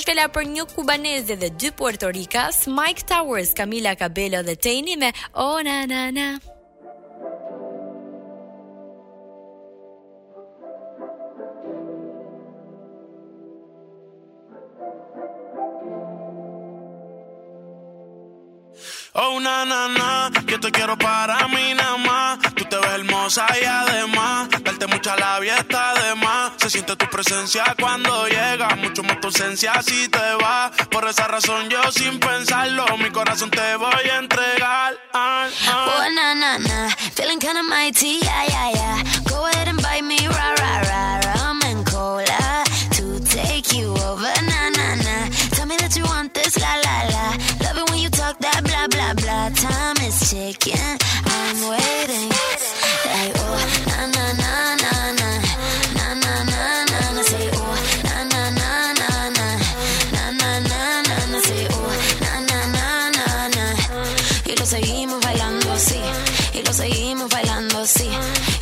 [0.00, 5.12] Është fjala për një kubaneze dhe dy puertorikas, Mike Towers, Camila Cabello dhe Teni me
[5.36, 6.30] Oh na na na.
[19.14, 22.38] Oh, na, na, na, yo te quiero para mí nada más.
[22.54, 26.14] Tú te ves hermosa y además, darte mucha labia está de
[26.56, 30.70] Se siente tu presencia cuando llega, mucho más tu ausencia si te va.
[30.90, 34.94] Por esa razón yo sin pensarlo, mi corazón te voy a entregar.
[35.12, 35.94] Ah, ah.
[35.94, 39.02] Oh, na, na, na, feeling kinda mighty, yeah, yeah, yeah.
[39.28, 40.61] Go ahead and bite me, rah,
[50.32, 50.98] ticking.
[51.36, 52.26] I'm waiting.
[53.12, 54.52] Like, oh, na na na
[54.82, 55.28] na na.
[55.96, 56.60] Na na na
[56.90, 57.22] na na.
[57.28, 57.76] Say, oh,
[58.06, 58.68] na na na
[59.00, 59.46] na na.
[60.14, 60.78] Na na na
[61.08, 61.38] na na.
[61.46, 61.92] Say, oh,
[62.24, 63.64] na na na na na.
[64.48, 66.00] Y lo seguimos bailando así.
[66.56, 68.08] Y lo seguimos bailando así.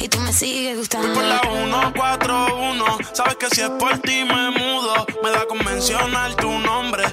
[0.01, 1.15] Y tú me sigues gustando.
[1.15, 2.99] por la 141.
[3.13, 5.07] Sabes que si es por ti me mudo.
[5.23, 7.05] Me da convencional tu nombre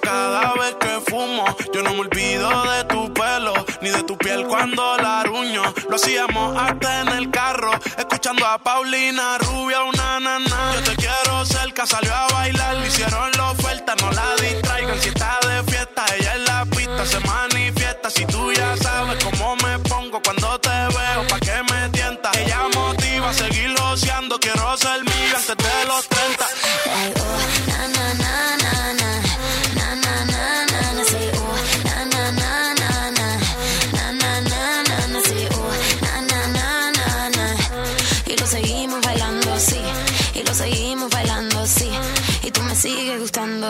[0.00, 1.44] cada vez que fumo.
[1.74, 5.62] Yo no me olvido de tu pelo, ni de tu piel cuando la ruño.
[5.90, 10.72] Lo hacíamos hasta en el carro, escuchando a Paulina Rubia, una nana.
[10.76, 15.00] Yo te quiero cerca, salió a bailar, le hicieron la oferta, no la distraigan.
[15.02, 18.08] Si está de fiesta, ella en la pista se manifiesta.
[18.10, 22.30] Si tú ya sabes cómo me pongo cuando te veo, pa' que me tienta.
[22.38, 26.08] Ella motiva a seguir loceando, quiero ser mi antes de los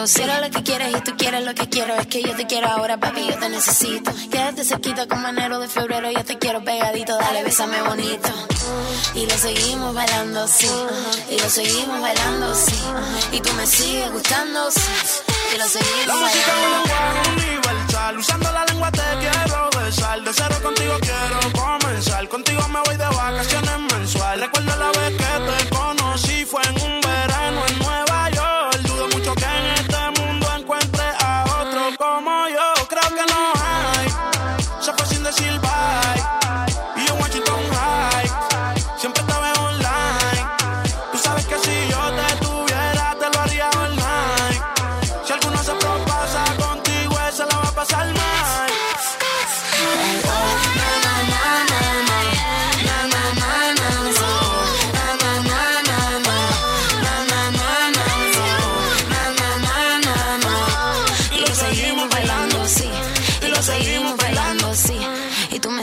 [0.06, 1.94] Si lo que quieres y tú quieres lo que quiero.
[1.94, 4.12] Es que yo te quiero ahora, papi, yo te necesito.
[4.30, 8.28] Quédate cerquita con enero de febrero, yo te quiero pegadito, dale, besame bonito.
[9.14, 10.70] Y lo seguimos bailando, sí.
[11.30, 12.80] Y lo seguimos bailando, sí.
[13.32, 14.80] Y tú me sigues gustando, sí.
[15.54, 20.22] Y lo seguimos la música una Un universal, usando la lengua te quiero besar.
[20.22, 22.28] De cero contigo quiero comenzar.
[22.28, 24.38] Contigo me voy de vacaciones mensual.
[24.40, 26.83] Recuerdo la vez que te conocí, fue en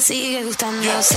[0.02, 1.16] sigue gustando así.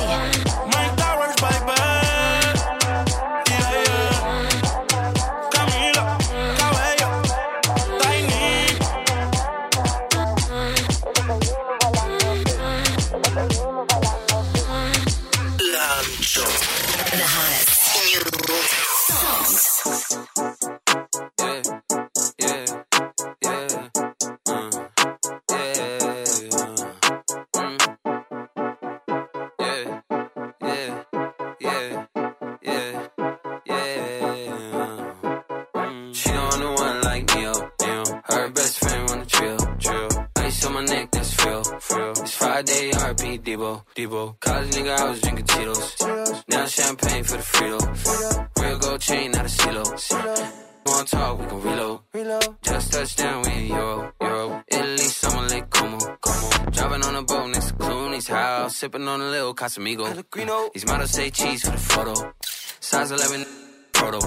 [59.64, 60.04] Casamigo.
[60.74, 61.78] These models say cheese for the
[62.14, 62.32] photo.
[62.80, 63.46] Size 11,
[63.92, 64.20] proto.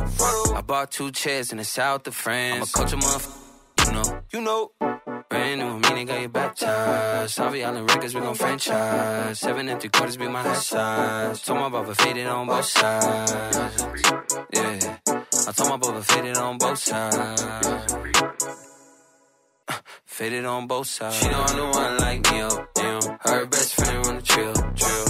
[0.56, 2.56] I bought two chairs in the south of France.
[2.56, 4.22] I'm a culture motherfucker, you know.
[4.34, 4.72] You know.
[5.30, 7.34] Brand new, meaning got your back charged.
[7.36, 9.40] Savvy Island Records, we gon' franchise.
[9.40, 11.44] Seven and three quarters be my high size.
[11.44, 13.32] Told my brother, faded on both sides.
[14.56, 14.98] Yeah.
[15.06, 17.98] I told my brother, faded on both sides.
[20.06, 21.18] Faded on both sides.
[21.18, 23.02] She know not know I like me oh damn.
[23.20, 25.07] Her best friend run the trail, trail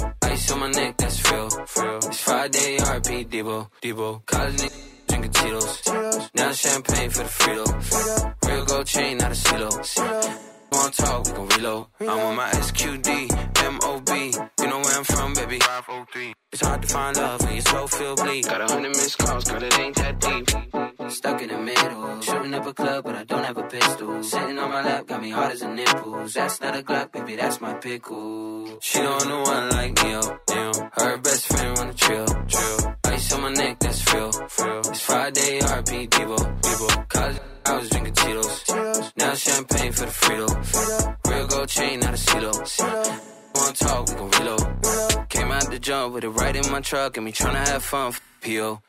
[0.57, 1.47] on my neck, that's real.
[1.77, 1.97] real.
[2.09, 4.25] It's Friday, RP Debo, Debo.
[4.25, 5.81] College nigga drinking Tito's.
[5.85, 6.29] Cheetos.
[6.35, 7.65] Now champagne for the Frito.
[8.47, 9.69] Real gold chain, not a silo.
[10.71, 11.85] Wanna talk, we can reload.
[12.01, 13.07] I'm on my SQD,
[13.75, 14.09] MOB.
[14.59, 15.59] You know where I'm from, baby.
[15.59, 16.33] 503.
[16.59, 18.45] It's hard to find love when your soul feel bleak.
[18.47, 21.11] Got a hundred missed calls, God, it ain't that deep.
[21.11, 24.23] Stuck in the middle, shooting up a club, but I don't have a pistol.
[24.23, 26.13] Sitting on my lap, got me hard as a nipple.
[26.33, 28.79] That's not a Glock, baby, that's my pickle.
[28.81, 30.73] She don't know one like me Neil, oh, damn.
[30.97, 32.95] Her best friend wanna chill, chill.
[33.05, 34.31] Ice on my neck, that's real,
[34.63, 34.79] real.
[34.79, 37.03] It's Friday, RP, people, people.
[37.07, 39.13] Cause I was drinking Tito's.
[39.15, 41.17] Now champagne for the Frito.
[41.29, 43.36] Real gold chain, not a Cheeto.
[43.57, 44.65] wanna talk, we gon' reload.
[45.29, 48.07] Came out the jump with it right my truck, and me tryna have fun.
[48.41, 48.79] P.O.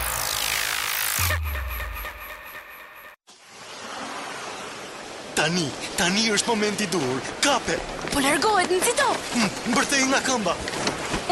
[5.38, 5.68] Tani,
[5.98, 7.12] tani është momenti dur.
[7.46, 7.76] Kape.
[8.12, 9.06] Po largohet nxito.
[9.34, 10.54] Hm, Mbërthej nga këmba.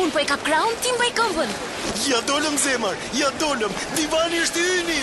[0.03, 1.57] Un po e ka kraun, ti mbaj këmbën.
[2.09, 5.01] Ja dolëm zemër, ja dolëm, divani është yni.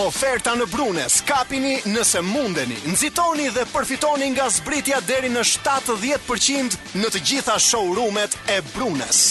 [0.00, 7.10] Oferta në Brunes, kapini nëse mundeni, nëzitoni dhe përfitoni nga zbritja deri në 70% në
[7.14, 9.26] të gjitha showroomet e Brunes.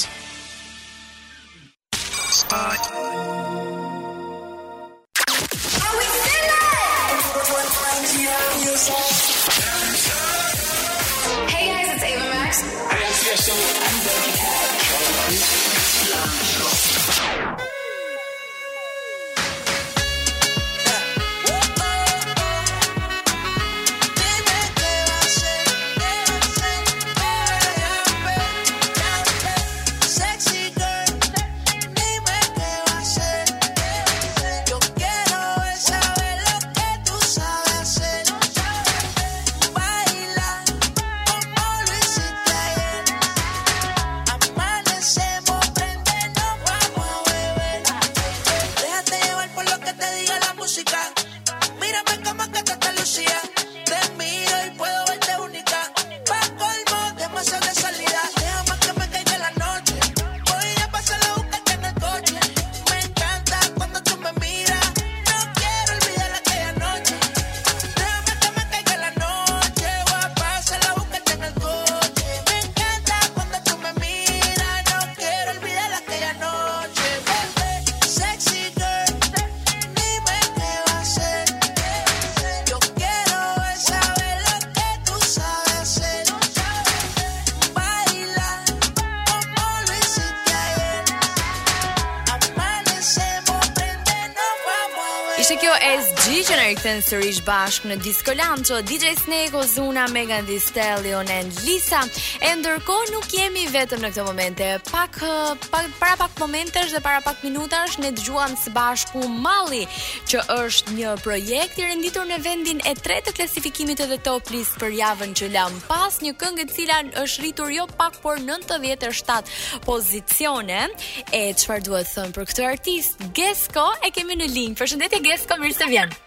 [96.86, 102.03] jetën sërish bashk në Disco Lancho, DJ Snake, Ozuna, Megan Thee Stallion and Lisa.
[102.41, 107.01] E ndërko nuk jemi vetëm në këtë momente, pak, eh, pak, para pak momentesh dhe
[107.01, 109.88] para pak minutash, ne dëgjuam së bashku Mali,
[110.29, 114.51] që është një projekt i renditur në vendin e tre të klasifikimit të dhe top
[114.53, 118.38] list për javën që lam pas, një këngë e cila është rritur jo pak por
[118.45, 119.49] 97
[119.89, 120.86] pozicione,
[121.33, 124.77] e qëfar duhet thënë për këtë artist, Gesko, e kemi në linj.
[124.77, 126.21] Përshëndetje Gesko, mirë se vjenë.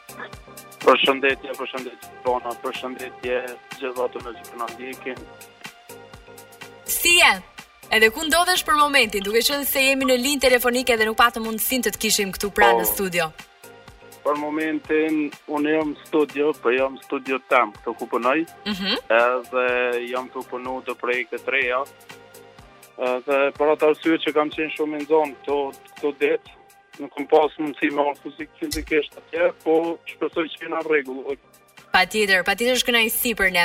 [0.83, 3.39] Për shëndetje, për shëndetje tona, për shëndetje
[3.79, 5.23] Gjithatë në gjithë në ndikin
[6.89, 7.31] Si e?
[7.89, 11.47] Edhe ku ndodhesh për momentin, duke qenë se jemi në linjë telefonike dhe nuk patëm
[11.49, 12.89] mundësinë të të kishim këtu pranë në po.
[12.93, 13.29] studio.
[14.27, 15.17] Për momentin
[15.57, 18.39] unë jam studio, po jam studio tam këtu ku punoj.
[18.45, 19.17] dhe mhm.
[19.21, 19.65] Edhe
[20.13, 21.81] jam këtu punu të projekte të reja.
[23.15, 25.59] Edhe për atë arsye që kam qenë shumë në zonë këtu
[25.95, 26.58] këtu ditë,
[27.03, 29.75] nuk kom pas mundësi me orë fizik fizikisht atje, po
[30.11, 31.39] shpresoj që në rregull.
[31.89, 33.63] Pa tjetër, pa tjetër shkëna i si për ne.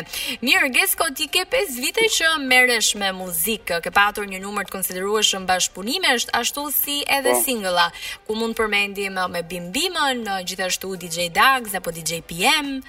[0.47, 4.73] Mirë, Gesko, ti ke 5 vite që meresh me muzikë, ke patur një numër të
[4.77, 7.35] konsiderueshëm në bashkëpunime, është ashtu si edhe pa.
[7.37, 7.43] Po.
[7.43, 7.87] singëla,
[8.27, 12.79] ku mund përmendim me bimbimën, gjithashtu DJ Dags, apo DJ PM,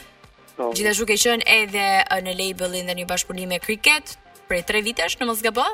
[0.56, 0.70] po.
[0.74, 4.14] gjithashtu ke qenë edhe eh, në labelin dhe një bashkëpunime Cricket,
[4.48, 5.66] prej 3 vitesh në Mosgabo?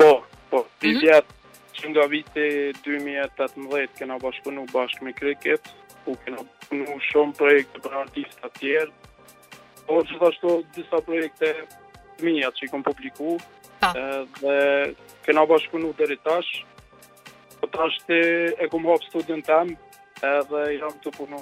[0.00, 0.10] Po,
[0.50, 1.34] po, 3 mm -hmm
[1.78, 2.44] që nga viti
[2.84, 5.68] 2018 kena bashkëpunu bashkë me kriket,
[6.08, 8.92] u kena punu shumë projekte për artista tjerë,
[9.88, 11.52] por që të ashtu disa projekte
[12.24, 14.02] mija që i kom publiku, e,
[14.40, 14.56] dhe
[15.26, 16.52] kena bashkëpunu dheri tash,
[17.60, 18.20] po tash të
[18.64, 19.74] e kom hop studion tem,
[20.32, 21.40] edhe jam të punu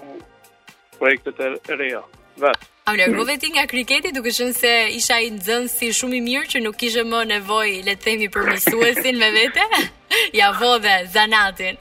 [0.99, 2.03] projekte të reja,
[2.43, 2.74] vetë.
[2.85, 4.71] A më lagrove ti nga kriketi, duke shumë se
[5.01, 8.29] isha i nëzën si shumë i mirë që nuk ishe më nevoj, le të themi,
[8.35, 9.65] për mësuesin me vete?
[10.41, 11.81] ja vode, zanatin.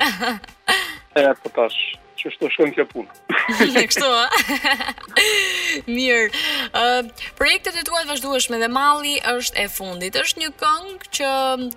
[1.20, 1.82] e, po tash,
[2.24, 3.18] që të shkon kjo punë.
[3.90, 4.92] Kështu a?
[5.92, 6.30] Mirë.
[6.72, 10.20] Uh, projektet e tua të vazhdueshme dhe malli është e fundit.
[10.22, 11.32] Është një këngë që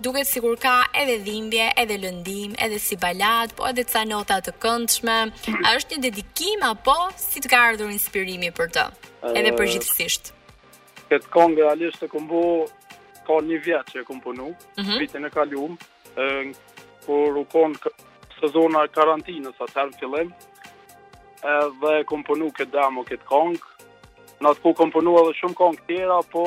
[0.07, 4.55] duket sikur ka edhe dhimbje, edhe lëndim, edhe si balad, po edhe sa nota të
[4.63, 5.19] këndshme.
[5.19, 5.69] A mm.
[5.75, 8.87] është një dedikim apo si të ka ardhur inspirimi për të?
[9.35, 10.33] Edhe uh, përgjithsisht.
[11.11, 12.45] Këtë këngë realisht e kombo
[13.27, 14.87] ka një vjet që e kom punu, uh mhm.
[14.87, 14.99] -huh.
[15.03, 15.73] vitin e kaluar,
[16.15, 16.55] ë
[17.03, 17.73] kur u kon
[18.47, 20.31] të zona karantinës atë në fillim.
[21.37, 23.73] Edhe komponu këtë demo këtë këngë.
[24.43, 26.45] Në atë ku komponu edhe shumë këngë tjera, po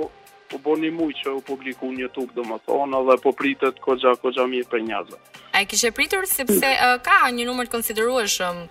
[0.48, 4.70] po boni mua që u publikon në YouTube domethënë edhe po pritet koxha koxha mirë
[4.72, 5.10] për njerëz.
[5.52, 6.70] A e kishe pritur sepse
[7.04, 8.62] ka një numër të konsiderueshëm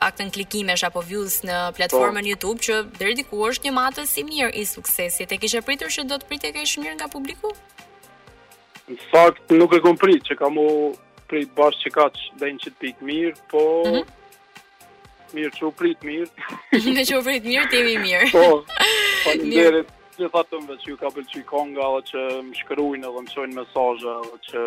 [0.00, 1.74] paktën klikimesh apo views në po.
[1.76, 5.32] platformën po, YouTube që deri diku është një matës i mirë i suksesit.
[5.32, 7.52] E kishe pritur që do të pritej kaq mirë nga publiku?
[8.90, 10.66] Në fakt nuk e kam prit që kam u
[11.30, 14.08] prit bash që kaq dajnë çit pikë mirë, po mm -hmm.
[15.32, 16.30] Mirë që u prit mirë.
[16.72, 18.30] Në që u prit mirë, të jemi mirë.
[18.32, 18.64] Po,
[19.24, 19.88] falimderit.
[20.20, 23.54] Në fatëm dhe që ju ka pëlqy konga dhe që më shkërujnë dhe më qojnë
[23.56, 24.60] mesajë dhe që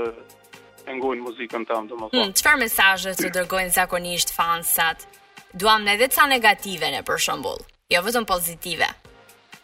[0.99, 4.97] ngujnë muzikën të amë të më Hmm, Qëfar të dërgojnë zakonisht fansat?
[5.53, 7.59] duam në edhe ca negative në për shembull,
[7.93, 8.87] jo vetëm pozitive.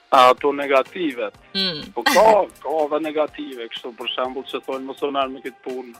[0.09, 1.91] A, ato negative, mm.
[1.93, 2.23] po ka,
[2.63, 5.93] ka dhe negative, kështu për shembull që thonë më sonar me këtë punë.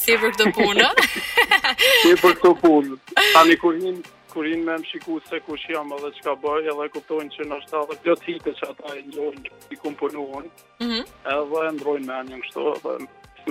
[0.00, 0.88] Si për këtë punë?
[2.02, 2.96] si për këtë punë.
[3.20, 3.98] Tanë kur hin,
[4.32, 7.48] kur hin me më shiku se kush jam edhe që ka bëj, edhe kuptojnë që
[7.50, 10.46] nështë edhe pëllot hitë që ata i ndrojnë, i kumë Mhm.
[10.84, 11.02] mm -hmm.
[11.34, 12.96] edhe ndrojnë me kështu, edhe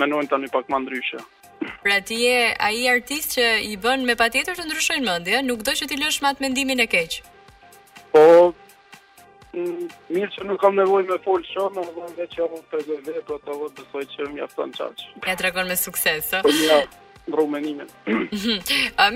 [0.02, 1.22] menojnë tani pak më ndryshe.
[1.82, 5.74] Pra ti je ai artist që i bën me patjetër të ndryshojnë mendje, nuk do
[5.76, 7.18] që ti lësh mat mendimin e keq.
[8.12, 8.22] Po
[9.52, 9.84] mm,
[10.14, 13.24] mirë që nuk kam nevojë me fol shumë, më vjen vetë që të bëj vetë
[13.28, 15.04] po të vot dësoj që mjafton çaj.
[15.28, 16.40] Ja tregon me sukses, ë.
[16.46, 16.80] Po ja
[17.28, 17.92] mbrou mendimin.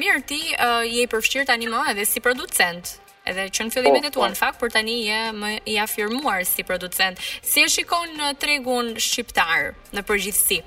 [0.03, 4.09] mirë ti je i përfshirë tani më edhe si producent edhe që në fillimet po,
[4.09, 4.41] e tua në po.
[4.45, 7.17] fakt, por tani je më i afirmuar si producent.
[7.41, 10.61] Si e shikon tregun shqiptar në përgjithsi?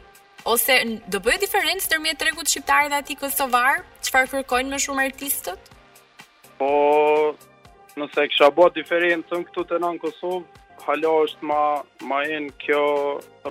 [0.51, 0.75] ose
[1.11, 5.71] do bëjë diferencë ndërmjet tregut shqiptar dhe atij kosovar, çfarë kërkojnë më shumë artistët?
[6.59, 6.69] Po,
[7.99, 10.37] nëse e kisha bëu diferencën këtu te në Kosov,
[10.87, 11.61] hala është më
[12.11, 12.83] më en kjo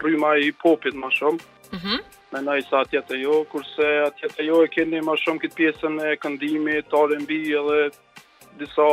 [0.02, 1.40] rryma e hip-hopit më shumë.
[1.72, 1.82] Mhm.
[1.84, 5.40] Mm në ndaj sa atje te jo, kurse atje te jo e keni më shumë
[5.44, 7.76] këtë pjesën e këndimit, tale mbi edhe
[8.60, 8.86] disa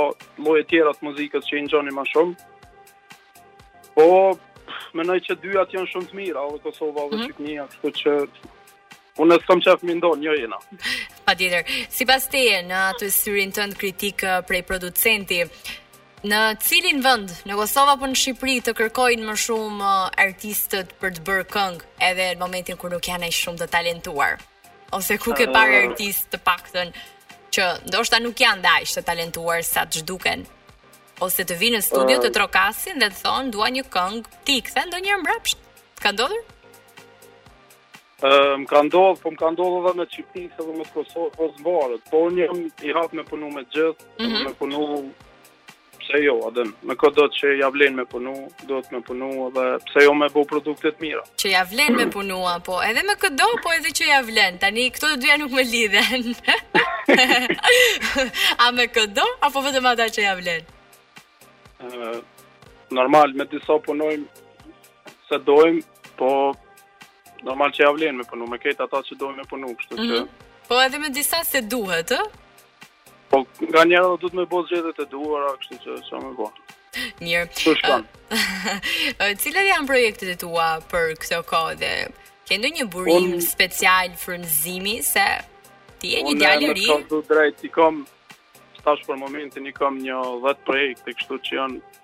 [0.46, 2.34] loje tjera të muzikës që i gjoni më shumë.
[3.98, 4.06] Po,
[4.98, 8.14] mënoj që dy atë janë shumë të mira, ove Kosova, ove mm kështu që
[9.24, 10.60] unë e s'kam qef mindo, një jo jena.
[11.26, 15.42] Pa tjetër, si pas teje në atë syrin të në kritikë prej producenti,
[16.28, 19.94] në cilin vënd, në Kosova për po në Shqipëri, të kërkojnë më shumë
[20.26, 24.40] artistët për të bërë këngë edhe në momentin kër nuk janë e shumë të talentuar?
[24.94, 26.92] Ose ku ke parë artistë të pakëtën
[27.54, 30.46] që ndoshta nuk janë dajsh të talentuar sa të zhduken
[31.22, 34.84] ose të vinë në studio të trokasin dhe të thonë dua një këngë ti këthe
[34.88, 36.44] ndo njërë mrapsht ka ndodhër?
[38.24, 41.50] më ka ndodhur, po më ka ndodhur dhe me qipisë edhe me të kosohë po
[41.60, 42.46] zbarët po një
[42.88, 44.44] i hapë me punu me gjithë mm -hmm.
[44.48, 44.82] me punu
[46.04, 48.34] pse jo adën me këtë do të që javlen me punu
[48.70, 52.38] do të me punu dhe pse jo me bu produktet mira që javlen me punu
[52.56, 55.64] apo edhe me këtë do po edhe që javlen tani këto të dyja nuk me
[55.76, 56.24] lidhen
[58.66, 60.62] a me këtë do apo vetëm ata që javlen
[62.92, 64.28] normal me disa punojmë,
[65.28, 65.82] se dojmë,
[66.18, 66.30] po
[67.44, 70.06] normal që javlen me punu, me këta ata që dojmë me punu, kështu që.
[70.06, 70.28] Mhm.
[70.68, 72.24] Po edhe me disa se duhet, ë?
[73.32, 73.42] Po
[73.74, 76.54] nga njëra do të më bëj gjëra të duhura, kështu që çfarë më bëj.
[77.20, 77.48] Mirë.
[77.66, 78.04] Po shkon.
[79.42, 81.94] Cilat janë projektet e tua për këtë kohë dhe
[82.48, 85.26] ke ndonjë burim special frymëzimi se
[86.00, 86.86] ti je një djalë i ri?
[86.86, 88.04] Unë kam të drejt i kam
[88.84, 91.98] tash për momentin i kam një 10 projekte, kështu që janë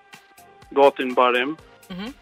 [0.80, 1.56] gati në barim.
[1.94, 2.00] Mhm.
[2.10, 2.18] Mm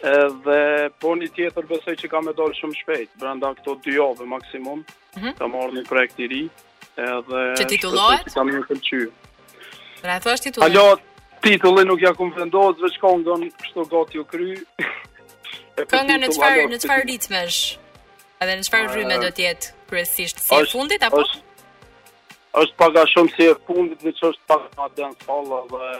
[0.00, 0.54] Edhe
[0.96, 4.78] po një tjetër besoj që kam e dalë shumë shpejt, brenda këto dy javë maksimum,
[4.80, 5.34] mm -hmm.
[5.38, 6.38] ka marrë një projekt i ri.
[6.96, 8.22] Edhe që titullohet?
[8.24, 9.02] Që kam një këllqy.
[10.00, 10.72] Pra e thosht titullohet?
[10.78, 10.86] Alo,
[11.44, 14.48] titullin nuk ja kum vendohet, zveç ka nga në kështu gati u kry.
[15.92, 17.58] Kënga në qëfar, në qëfar ritmesh?
[18.42, 20.36] Edhe në qëfar rrime do tjetë kërësisht?
[20.46, 21.20] Si e fundit, apo?
[22.58, 25.90] është paga shumë si e fundit në që është paga ma dance hall dhe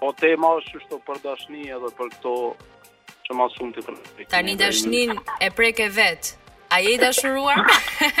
[0.00, 2.32] po tema është është për dashni edhe për këto
[3.24, 4.00] që ma shumë të kërë.
[4.32, 5.12] Ta një dashnin
[5.46, 6.34] e preke vetë,
[6.74, 7.60] a je i dashuruar?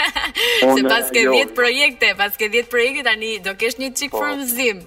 [0.76, 1.34] se pas ke jo.
[1.34, 4.84] 10 projekte, pas ke 10 projekte, ta një do kesh një qikë po, frumëzim.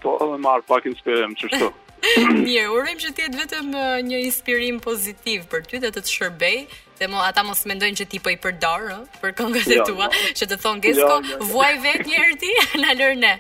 [0.03, 1.71] Po, edhe marr pak inspirim, çështoj.
[2.45, 3.67] Mirë, urojmë që të jetë vetëm
[4.11, 6.57] një inspirim pozitiv për ty dhe të të shërbej,
[6.97, 9.85] dhe mo ata mos mendojnë që ti po i përdor, ëh, për këngët e jo,
[9.91, 10.29] tua, jo.
[10.39, 12.49] që të thon Gesko, jo, vuaj vetë një herë ti,
[12.83, 13.33] na lër ne.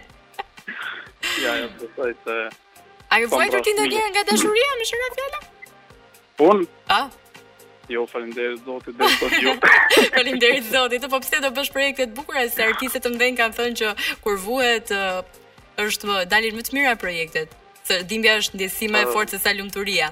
[1.41, 2.35] Ja, jo, do të se
[3.11, 5.41] A ju po vuaj ti ndonjë nga dashuria me shëra fjala?
[6.51, 6.61] Un?
[6.89, 7.01] A?
[7.91, 9.55] Jo, faleminderit Zotit, dhe të thotë jo.
[10.13, 13.79] Faleminderit Zotit, po pse do bësh projekte të bukura se artistët të mbën kanë thënë
[13.81, 14.93] që kur vuhet
[15.81, 17.57] është më dalin më të mira projektet
[17.99, 20.09] është dimbja është ndjesima e forcës së lumturia.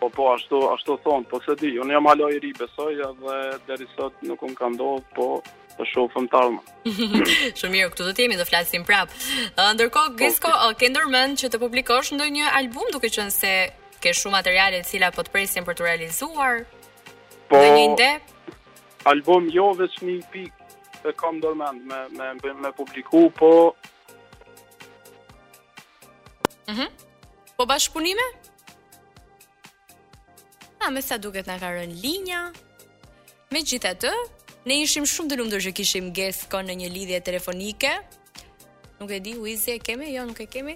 [0.00, 3.36] Po po ashtu ashtu thon, po se di, unë jam aloj i ri besoj edhe
[3.66, 6.60] deri sot nuk un ka ndodh, po të po shohim tarma.
[7.60, 9.12] Shumë mirë, këtu do të jemi të flasim prap.
[9.56, 10.86] Ndërkohë po, Gisko okay.
[10.86, 13.54] ke ndërmend që të publikosh ndonjë album duke qenë se
[14.02, 16.62] ke shumë materiale të cilat po të presin për të realizuar.
[17.50, 18.10] Po një ide.
[19.12, 22.02] Album jo vetëm një pikë e kam ndërmend me
[22.42, 23.52] me me publiku, po
[26.66, 26.78] Mhm.
[26.82, 26.90] Mm
[27.56, 28.22] po bashkëpunime?
[30.76, 32.42] A ah, me sa duket na ka rënë linja?
[33.48, 34.12] Megjithatë,
[34.68, 37.94] ne ishim shumë të lumtur që kishim guest në një lidhje telefonike.
[39.00, 40.74] Nuk e di, ui e kemi jo nuk e kemi.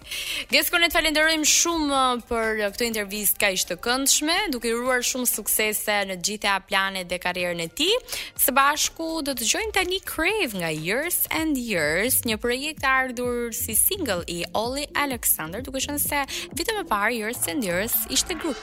[0.53, 5.97] të falenderojm shumë uh, për uh, këtë intervist kaq të këndshme, duke uruar shumë suksese
[6.11, 7.89] në të gjitha planet dhe karrierën e ti.
[8.37, 13.75] Së bashku do të dëgjojmë tani Crave nga Years and Years, një projekt ardhur si
[13.79, 16.21] single i Oli Alexander, duke qenë se
[16.59, 18.57] vitëm më parë Years and Years ishte grup.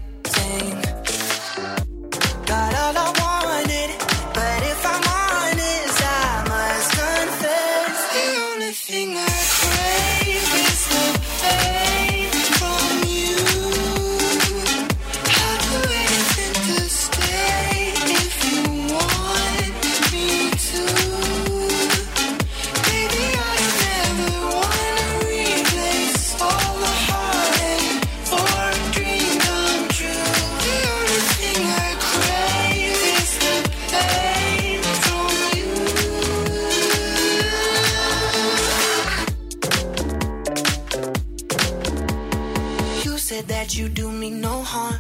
[43.76, 44.96] you do me no harm.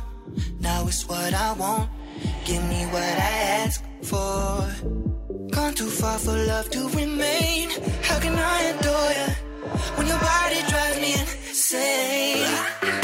[0.59, 1.89] Now it's what I want.
[2.45, 3.31] Give me what I
[3.65, 4.67] ask for.
[5.51, 7.69] Gone too far for love to remain.
[8.03, 9.31] How can I adore you
[9.97, 13.00] when your body drives me insane?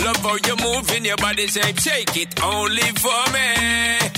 [0.00, 3.48] Love how you're moving your body shape, shake it only for me.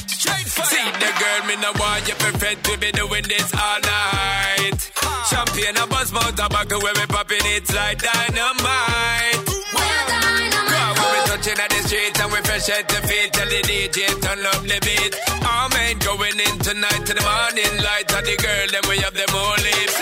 [0.07, 0.68] Straight fire.
[0.70, 4.78] See the girl, me no want you perfect to be doing this all night.
[4.95, 5.03] Huh.
[5.03, 5.11] Ah.
[5.30, 9.43] Champagne, a buzz, mouth, tobacco, where we popping it like dynamite.
[9.74, 10.55] Well, dynamite.
[10.70, 13.61] Girl, when we touching at the street and we fresh at the feet, tell the
[13.66, 15.12] DJ turn up the beat.
[15.51, 19.14] All men going in tonight to the morning light, and the girl, then we have
[19.18, 19.99] them all lips.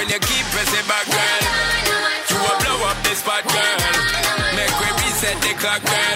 [0.00, 1.09] When you keep pressing back
[5.60, 6.09] clock back.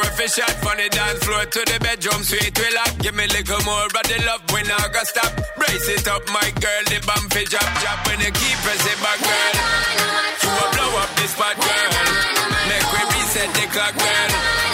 [0.00, 2.92] rough shot from the dance floor to the bedroom, sweet we lock.
[3.00, 5.32] Give me a little more of the love when I got stop.
[5.56, 9.20] Brace it up, my girl, the bum fi drop, drop when you keep pressing back,
[9.20, 9.56] girl.
[9.56, 11.88] You will blow up this spot, girl.
[12.72, 14.69] Make me reset the clock, girl.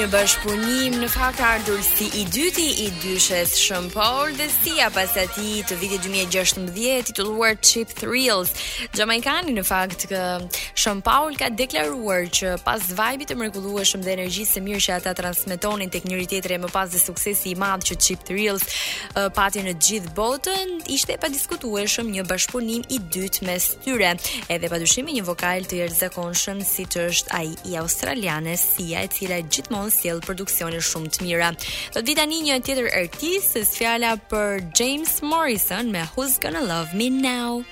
[0.00, 3.52] një bashkëpunim në fakt ardhur si i dyti i dyshes
[3.92, 8.52] Paul dhe si a pas ati të vitit 2016 tituluar Chip Thrills.
[8.96, 14.62] Jamaikani në fakt kë Paul ka deklaruar që pas vajbit të mrekullueshëm dhe energjisë së
[14.64, 18.24] mirë që ata transmetonin tek njëri tjetri më pas dhe suksesi i madh që Chip
[18.28, 24.14] Thrills uh, pati në gjithë botën, ishte pa diskutueshëm një bashkëpunim i dytë mes tyre.
[24.48, 29.89] Edhe padyshim një vokal të jashtëzakonshëm siç është ai i australianes Sia, e cila gjithmonë
[29.94, 31.50] sjell produksione shumë të mira.
[31.94, 37.10] Sot vi tani një tjetër artist, fjala për James Morrison me Who's Gonna Love Me
[37.10, 37.62] Now.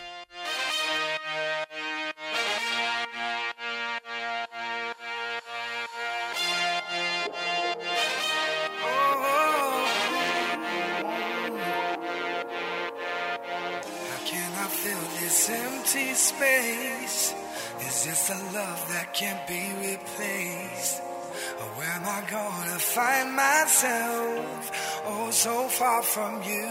[25.79, 26.71] far from you.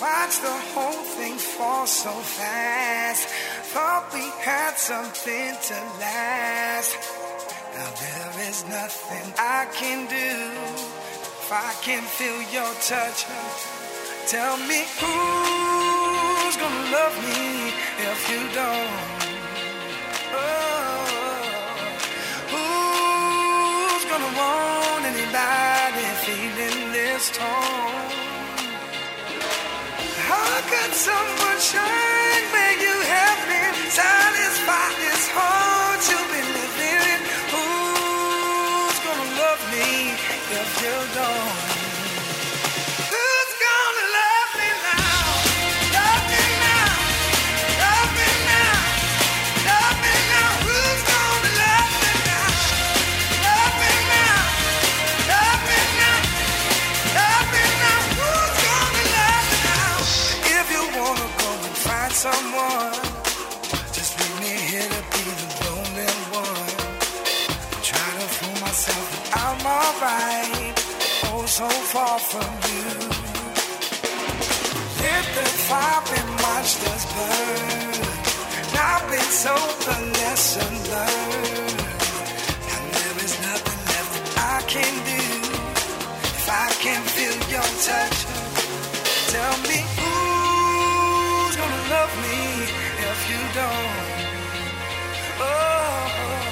[0.00, 3.24] Watch the whole thing fall so fast.
[3.72, 6.92] Thought we had something to last.
[7.76, 9.26] Now there is nothing
[9.60, 10.32] I can do.
[11.42, 13.18] If I can feel your touch,
[14.34, 17.44] tell me who's gonna love me
[18.10, 18.98] if you don't.
[20.44, 21.02] Oh,
[22.52, 25.63] who's gonna want anybody?
[27.28, 28.10] lost home.
[30.26, 32.73] How could someone shine me?
[70.04, 70.74] right,
[71.30, 72.88] oh so far from you.
[75.04, 77.92] Let the fire and watch us burn.
[78.88, 79.54] I've been so
[79.86, 81.80] the lesson learned.
[82.74, 84.16] and there is nothing left
[84.54, 85.24] I can do
[86.38, 88.18] if I can feel your touch.
[89.34, 92.40] Tell me who's gonna love me
[93.10, 94.00] if you don't.
[95.48, 96.43] Oh.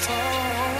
[0.00, 0.73] time.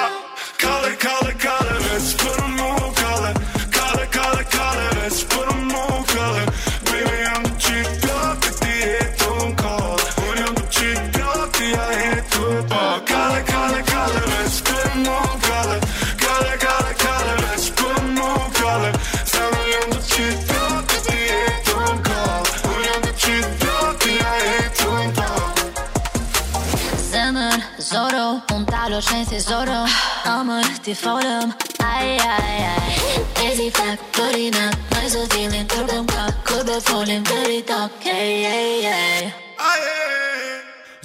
[0.60, 3.32] Color, color, color let's put on more color,
[3.78, 6.46] color, color, color, let's put on more color.
[6.90, 9.96] Baby, I'm the chick dog that the head don't call.
[10.26, 13.00] When I'm the chick dog, the I head to a ball.
[13.12, 15.78] Color, color, color, let's put on more color,
[16.24, 18.92] color, color, color, let's put on more color.
[19.32, 22.40] Tell I'm the chick dog that the head don't call.
[22.72, 25.52] When I'm the chick dog, the I head to a ball.
[27.12, 27.60] Zemën,
[27.90, 28.24] zoro,
[28.56, 29.80] unë talo shenjë si zoro
[30.26, 30.96] Amër, ti
[35.66, 39.32] Kërbe nga, kërbe folin, dëri tok Aje, aje,
[39.70, 40.56] aje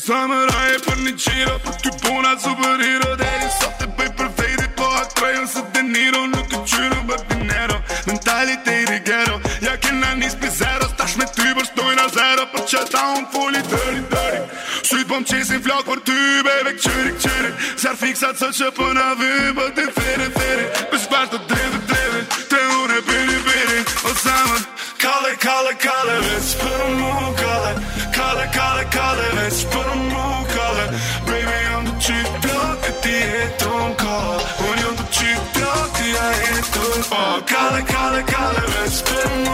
[0.08, 4.30] Zamëraje për një qiro, për ty puna të zupër iro Deri, sot te bëj për
[4.40, 9.78] vejdi, po atë trajnë së deniro Nuk e qyru për dinero, mentalitet i gero Ja
[9.84, 14.04] kena një spizero, stash me ty për shtojna zero Për që ta unë folin, deri,
[14.16, 14.44] deri
[14.82, 16.11] Shytë pëm po qesin flok për ty
[16.46, 23.46] bebek çürük çürük Serfik satsa çapın abi Badın feri feri Isparta devi devi Teune biri
[23.46, 23.82] biri
[24.12, 24.60] O zaman
[25.04, 27.74] Kale kale kale Veç pırımı kale
[28.18, 30.84] Kale kale kale Veç pırımı kale
[31.28, 35.90] Baby I'm the chief dog At the head don't call When you're the chief dog
[35.94, 39.51] The head don't fall Kale kale kale Veç pırımı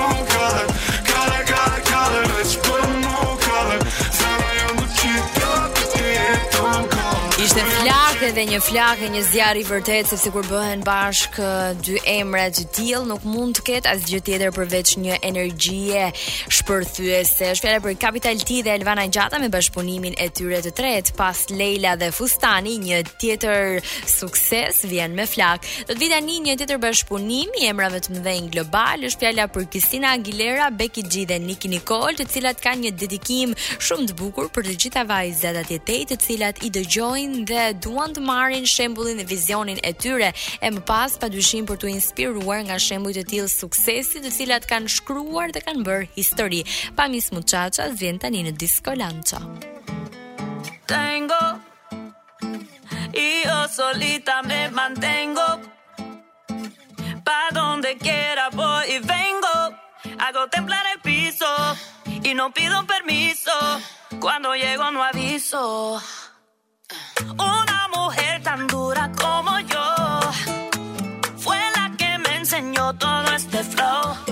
[8.37, 11.39] edhe një flakë, një zjarri vërtet, sepse kur bëhen bashk
[11.81, 16.03] dy emra të tillë, nuk mund të ketë asgjë tjetër përveç një energjie
[16.59, 17.47] shpërthyese.
[17.55, 21.41] Është fjala për Capital T dhe Elvana Gjata me bashkëpunimin e tyre të tretë, pas
[21.49, 23.79] Leila dhe Fustani, një tjetër
[24.13, 25.65] sukses vjen me flak.
[25.89, 29.65] Do të vi tani një tjetër bashkëpunim i emrave të mëdhenj global, është fjala për
[29.73, 34.53] Kristina Aguilera, Becky G dhe Nicki Nicole, të cilat kanë një dedikim shumë të bukur
[34.53, 39.93] për të gjitha vajzat atje të cilat i dëgjojnë dhe duan marrin shembullin vizionin e
[39.95, 40.33] tyre
[40.67, 44.91] e më pas padyshim për të inspiruar nga shembuj e tillë suksesi të cilat kanë
[44.97, 46.61] shkruar dhe kanë bërë histori.
[46.99, 49.39] Pamis Muchacha vjen tani në Disco Lancha.
[50.91, 51.39] Tengo
[53.23, 55.47] y yo solita me mantengo
[57.27, 59.55] pa donde quiera voy y vengo
[60.25, 61.49] hago temblar el piso
[62.27, 63.53] y no pido permiso
[64.21, 65.99] cuando llego no aviso
[68.65, 70.19] dura como yo
[71.37, 74.26] fue la que me enseñó todo este flow.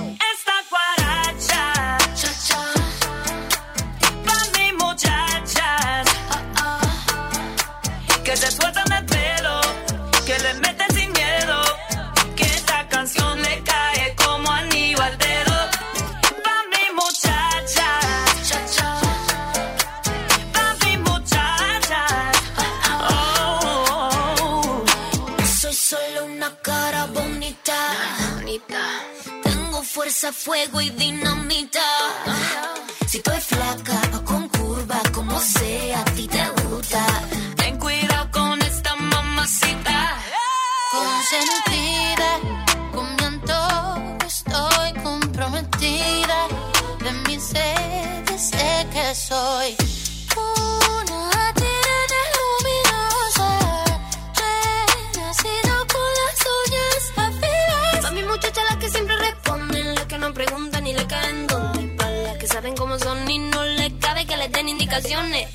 [30.23, 31.81] a fuego y dinamita.
[33.05, 37.05] Si estoy flaca o con curva, como sea, a ti te gusta.
[37.57, 40.15] Ten cuidado con esta mamacita.
[40.91, 42.29] Consentida,
[42.93, 46.47] con tanto estoy comprometida.
[47.03, 49.84] De mi sed, sé que soy.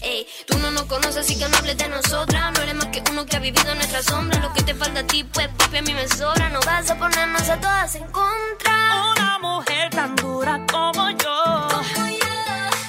[0.02, 0.26] ey.
[0.46, 2.52] Tú no nos conoces, así que no hables de nosotras.
[2.54, 4.38] No eres más que uno que ha vivido en nuestra sombra.
[4.40, 6.48] Lo que te falta a ti, pues, papi, a mí me sobra.
[6.50, 9.12] No vas a ponernos a todas en contra.
[9.16, 11.68] Una mujer tan dura Como yo.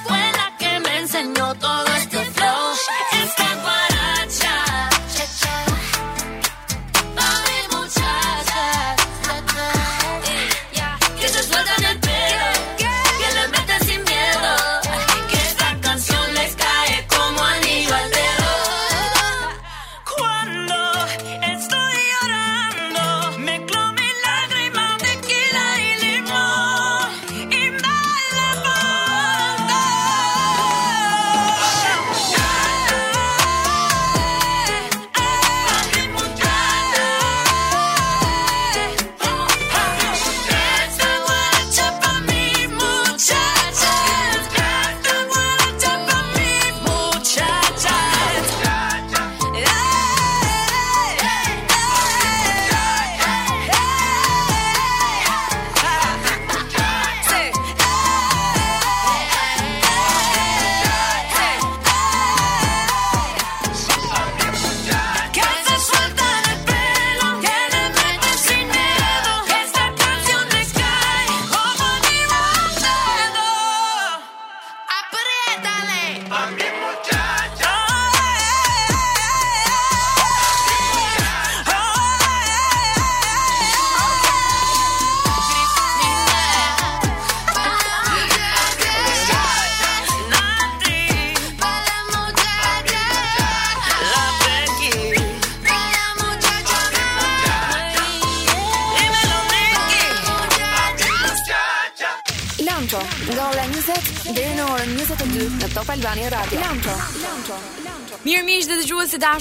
[0.08, 1.91] Fue la que me enseñó todo.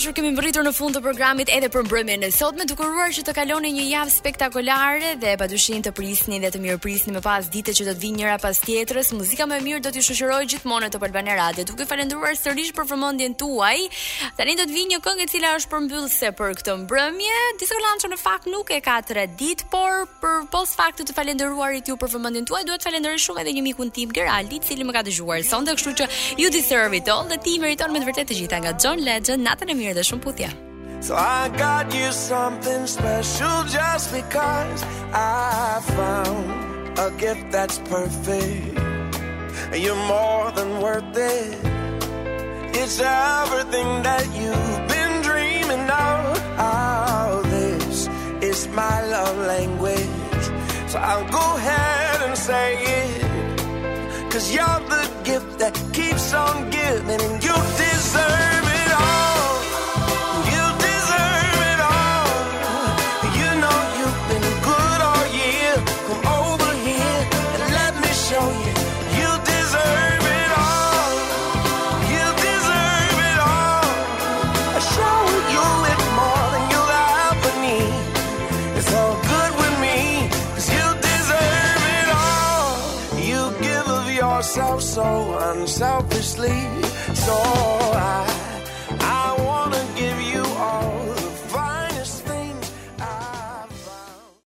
[0.01, 2.65] dashur, kemi mbërritur në fund të programit edhe për mbrëmjen e sotme.
[2.69, 7.13] Duke uruar që të kaloni një javë spektakolare dhe padyshim të prisni dhe të mirëprisni
[7.13, 9.11] më pas ditët që do të vinë njëra pas tjetrës.
[9.19, 11.67] Muzika më e mirë do t'ju shoqëroj gjithmonë në Albanian Radio.
[11.69, 13.83] Duke falendëruar sërish për vëmendjen tuaj,
[14.41, 17.37] tani do të vinë një këngë e cila është përmbyllëse për këtë mbrëmje.
[17.61, 21.91] Disa lanço në fakt nuk e ka tre ditë, por për pos faktit të falendëruarit
[21.93, 24.87] ju për vëmendjen tuaj, duhet të falenderoj shumë edhe një mikun tim Geraldi, i cili
[24.89, 26.11] më ka dëgjuar sonte, kështu që
[26.41, 27.27] you deserve it all.
[27.31, 29.45] Dhe ti meriton me të vërtetë të gjitha nga John Legend.
[29.51, 29.89] Natën e mirë.
[31.03, 38.79] So I got you something special just because I found a gift that's perfect.
[39.75, 41.59] You're more than worth it.
[42.77, 46.39] It's everything that you've been dreaming of.
[46.61, 48.07] All this
[48.43, 50.45] is my love language.
[50.89, 54.31] So I'll go ahead and say it.
[54.31, 57.55] Cause you're the gift that keeps on giving and you
[57.85, 58.50] deserve
[85.81, 86.59] selfishly.
[87.15, 87.70] So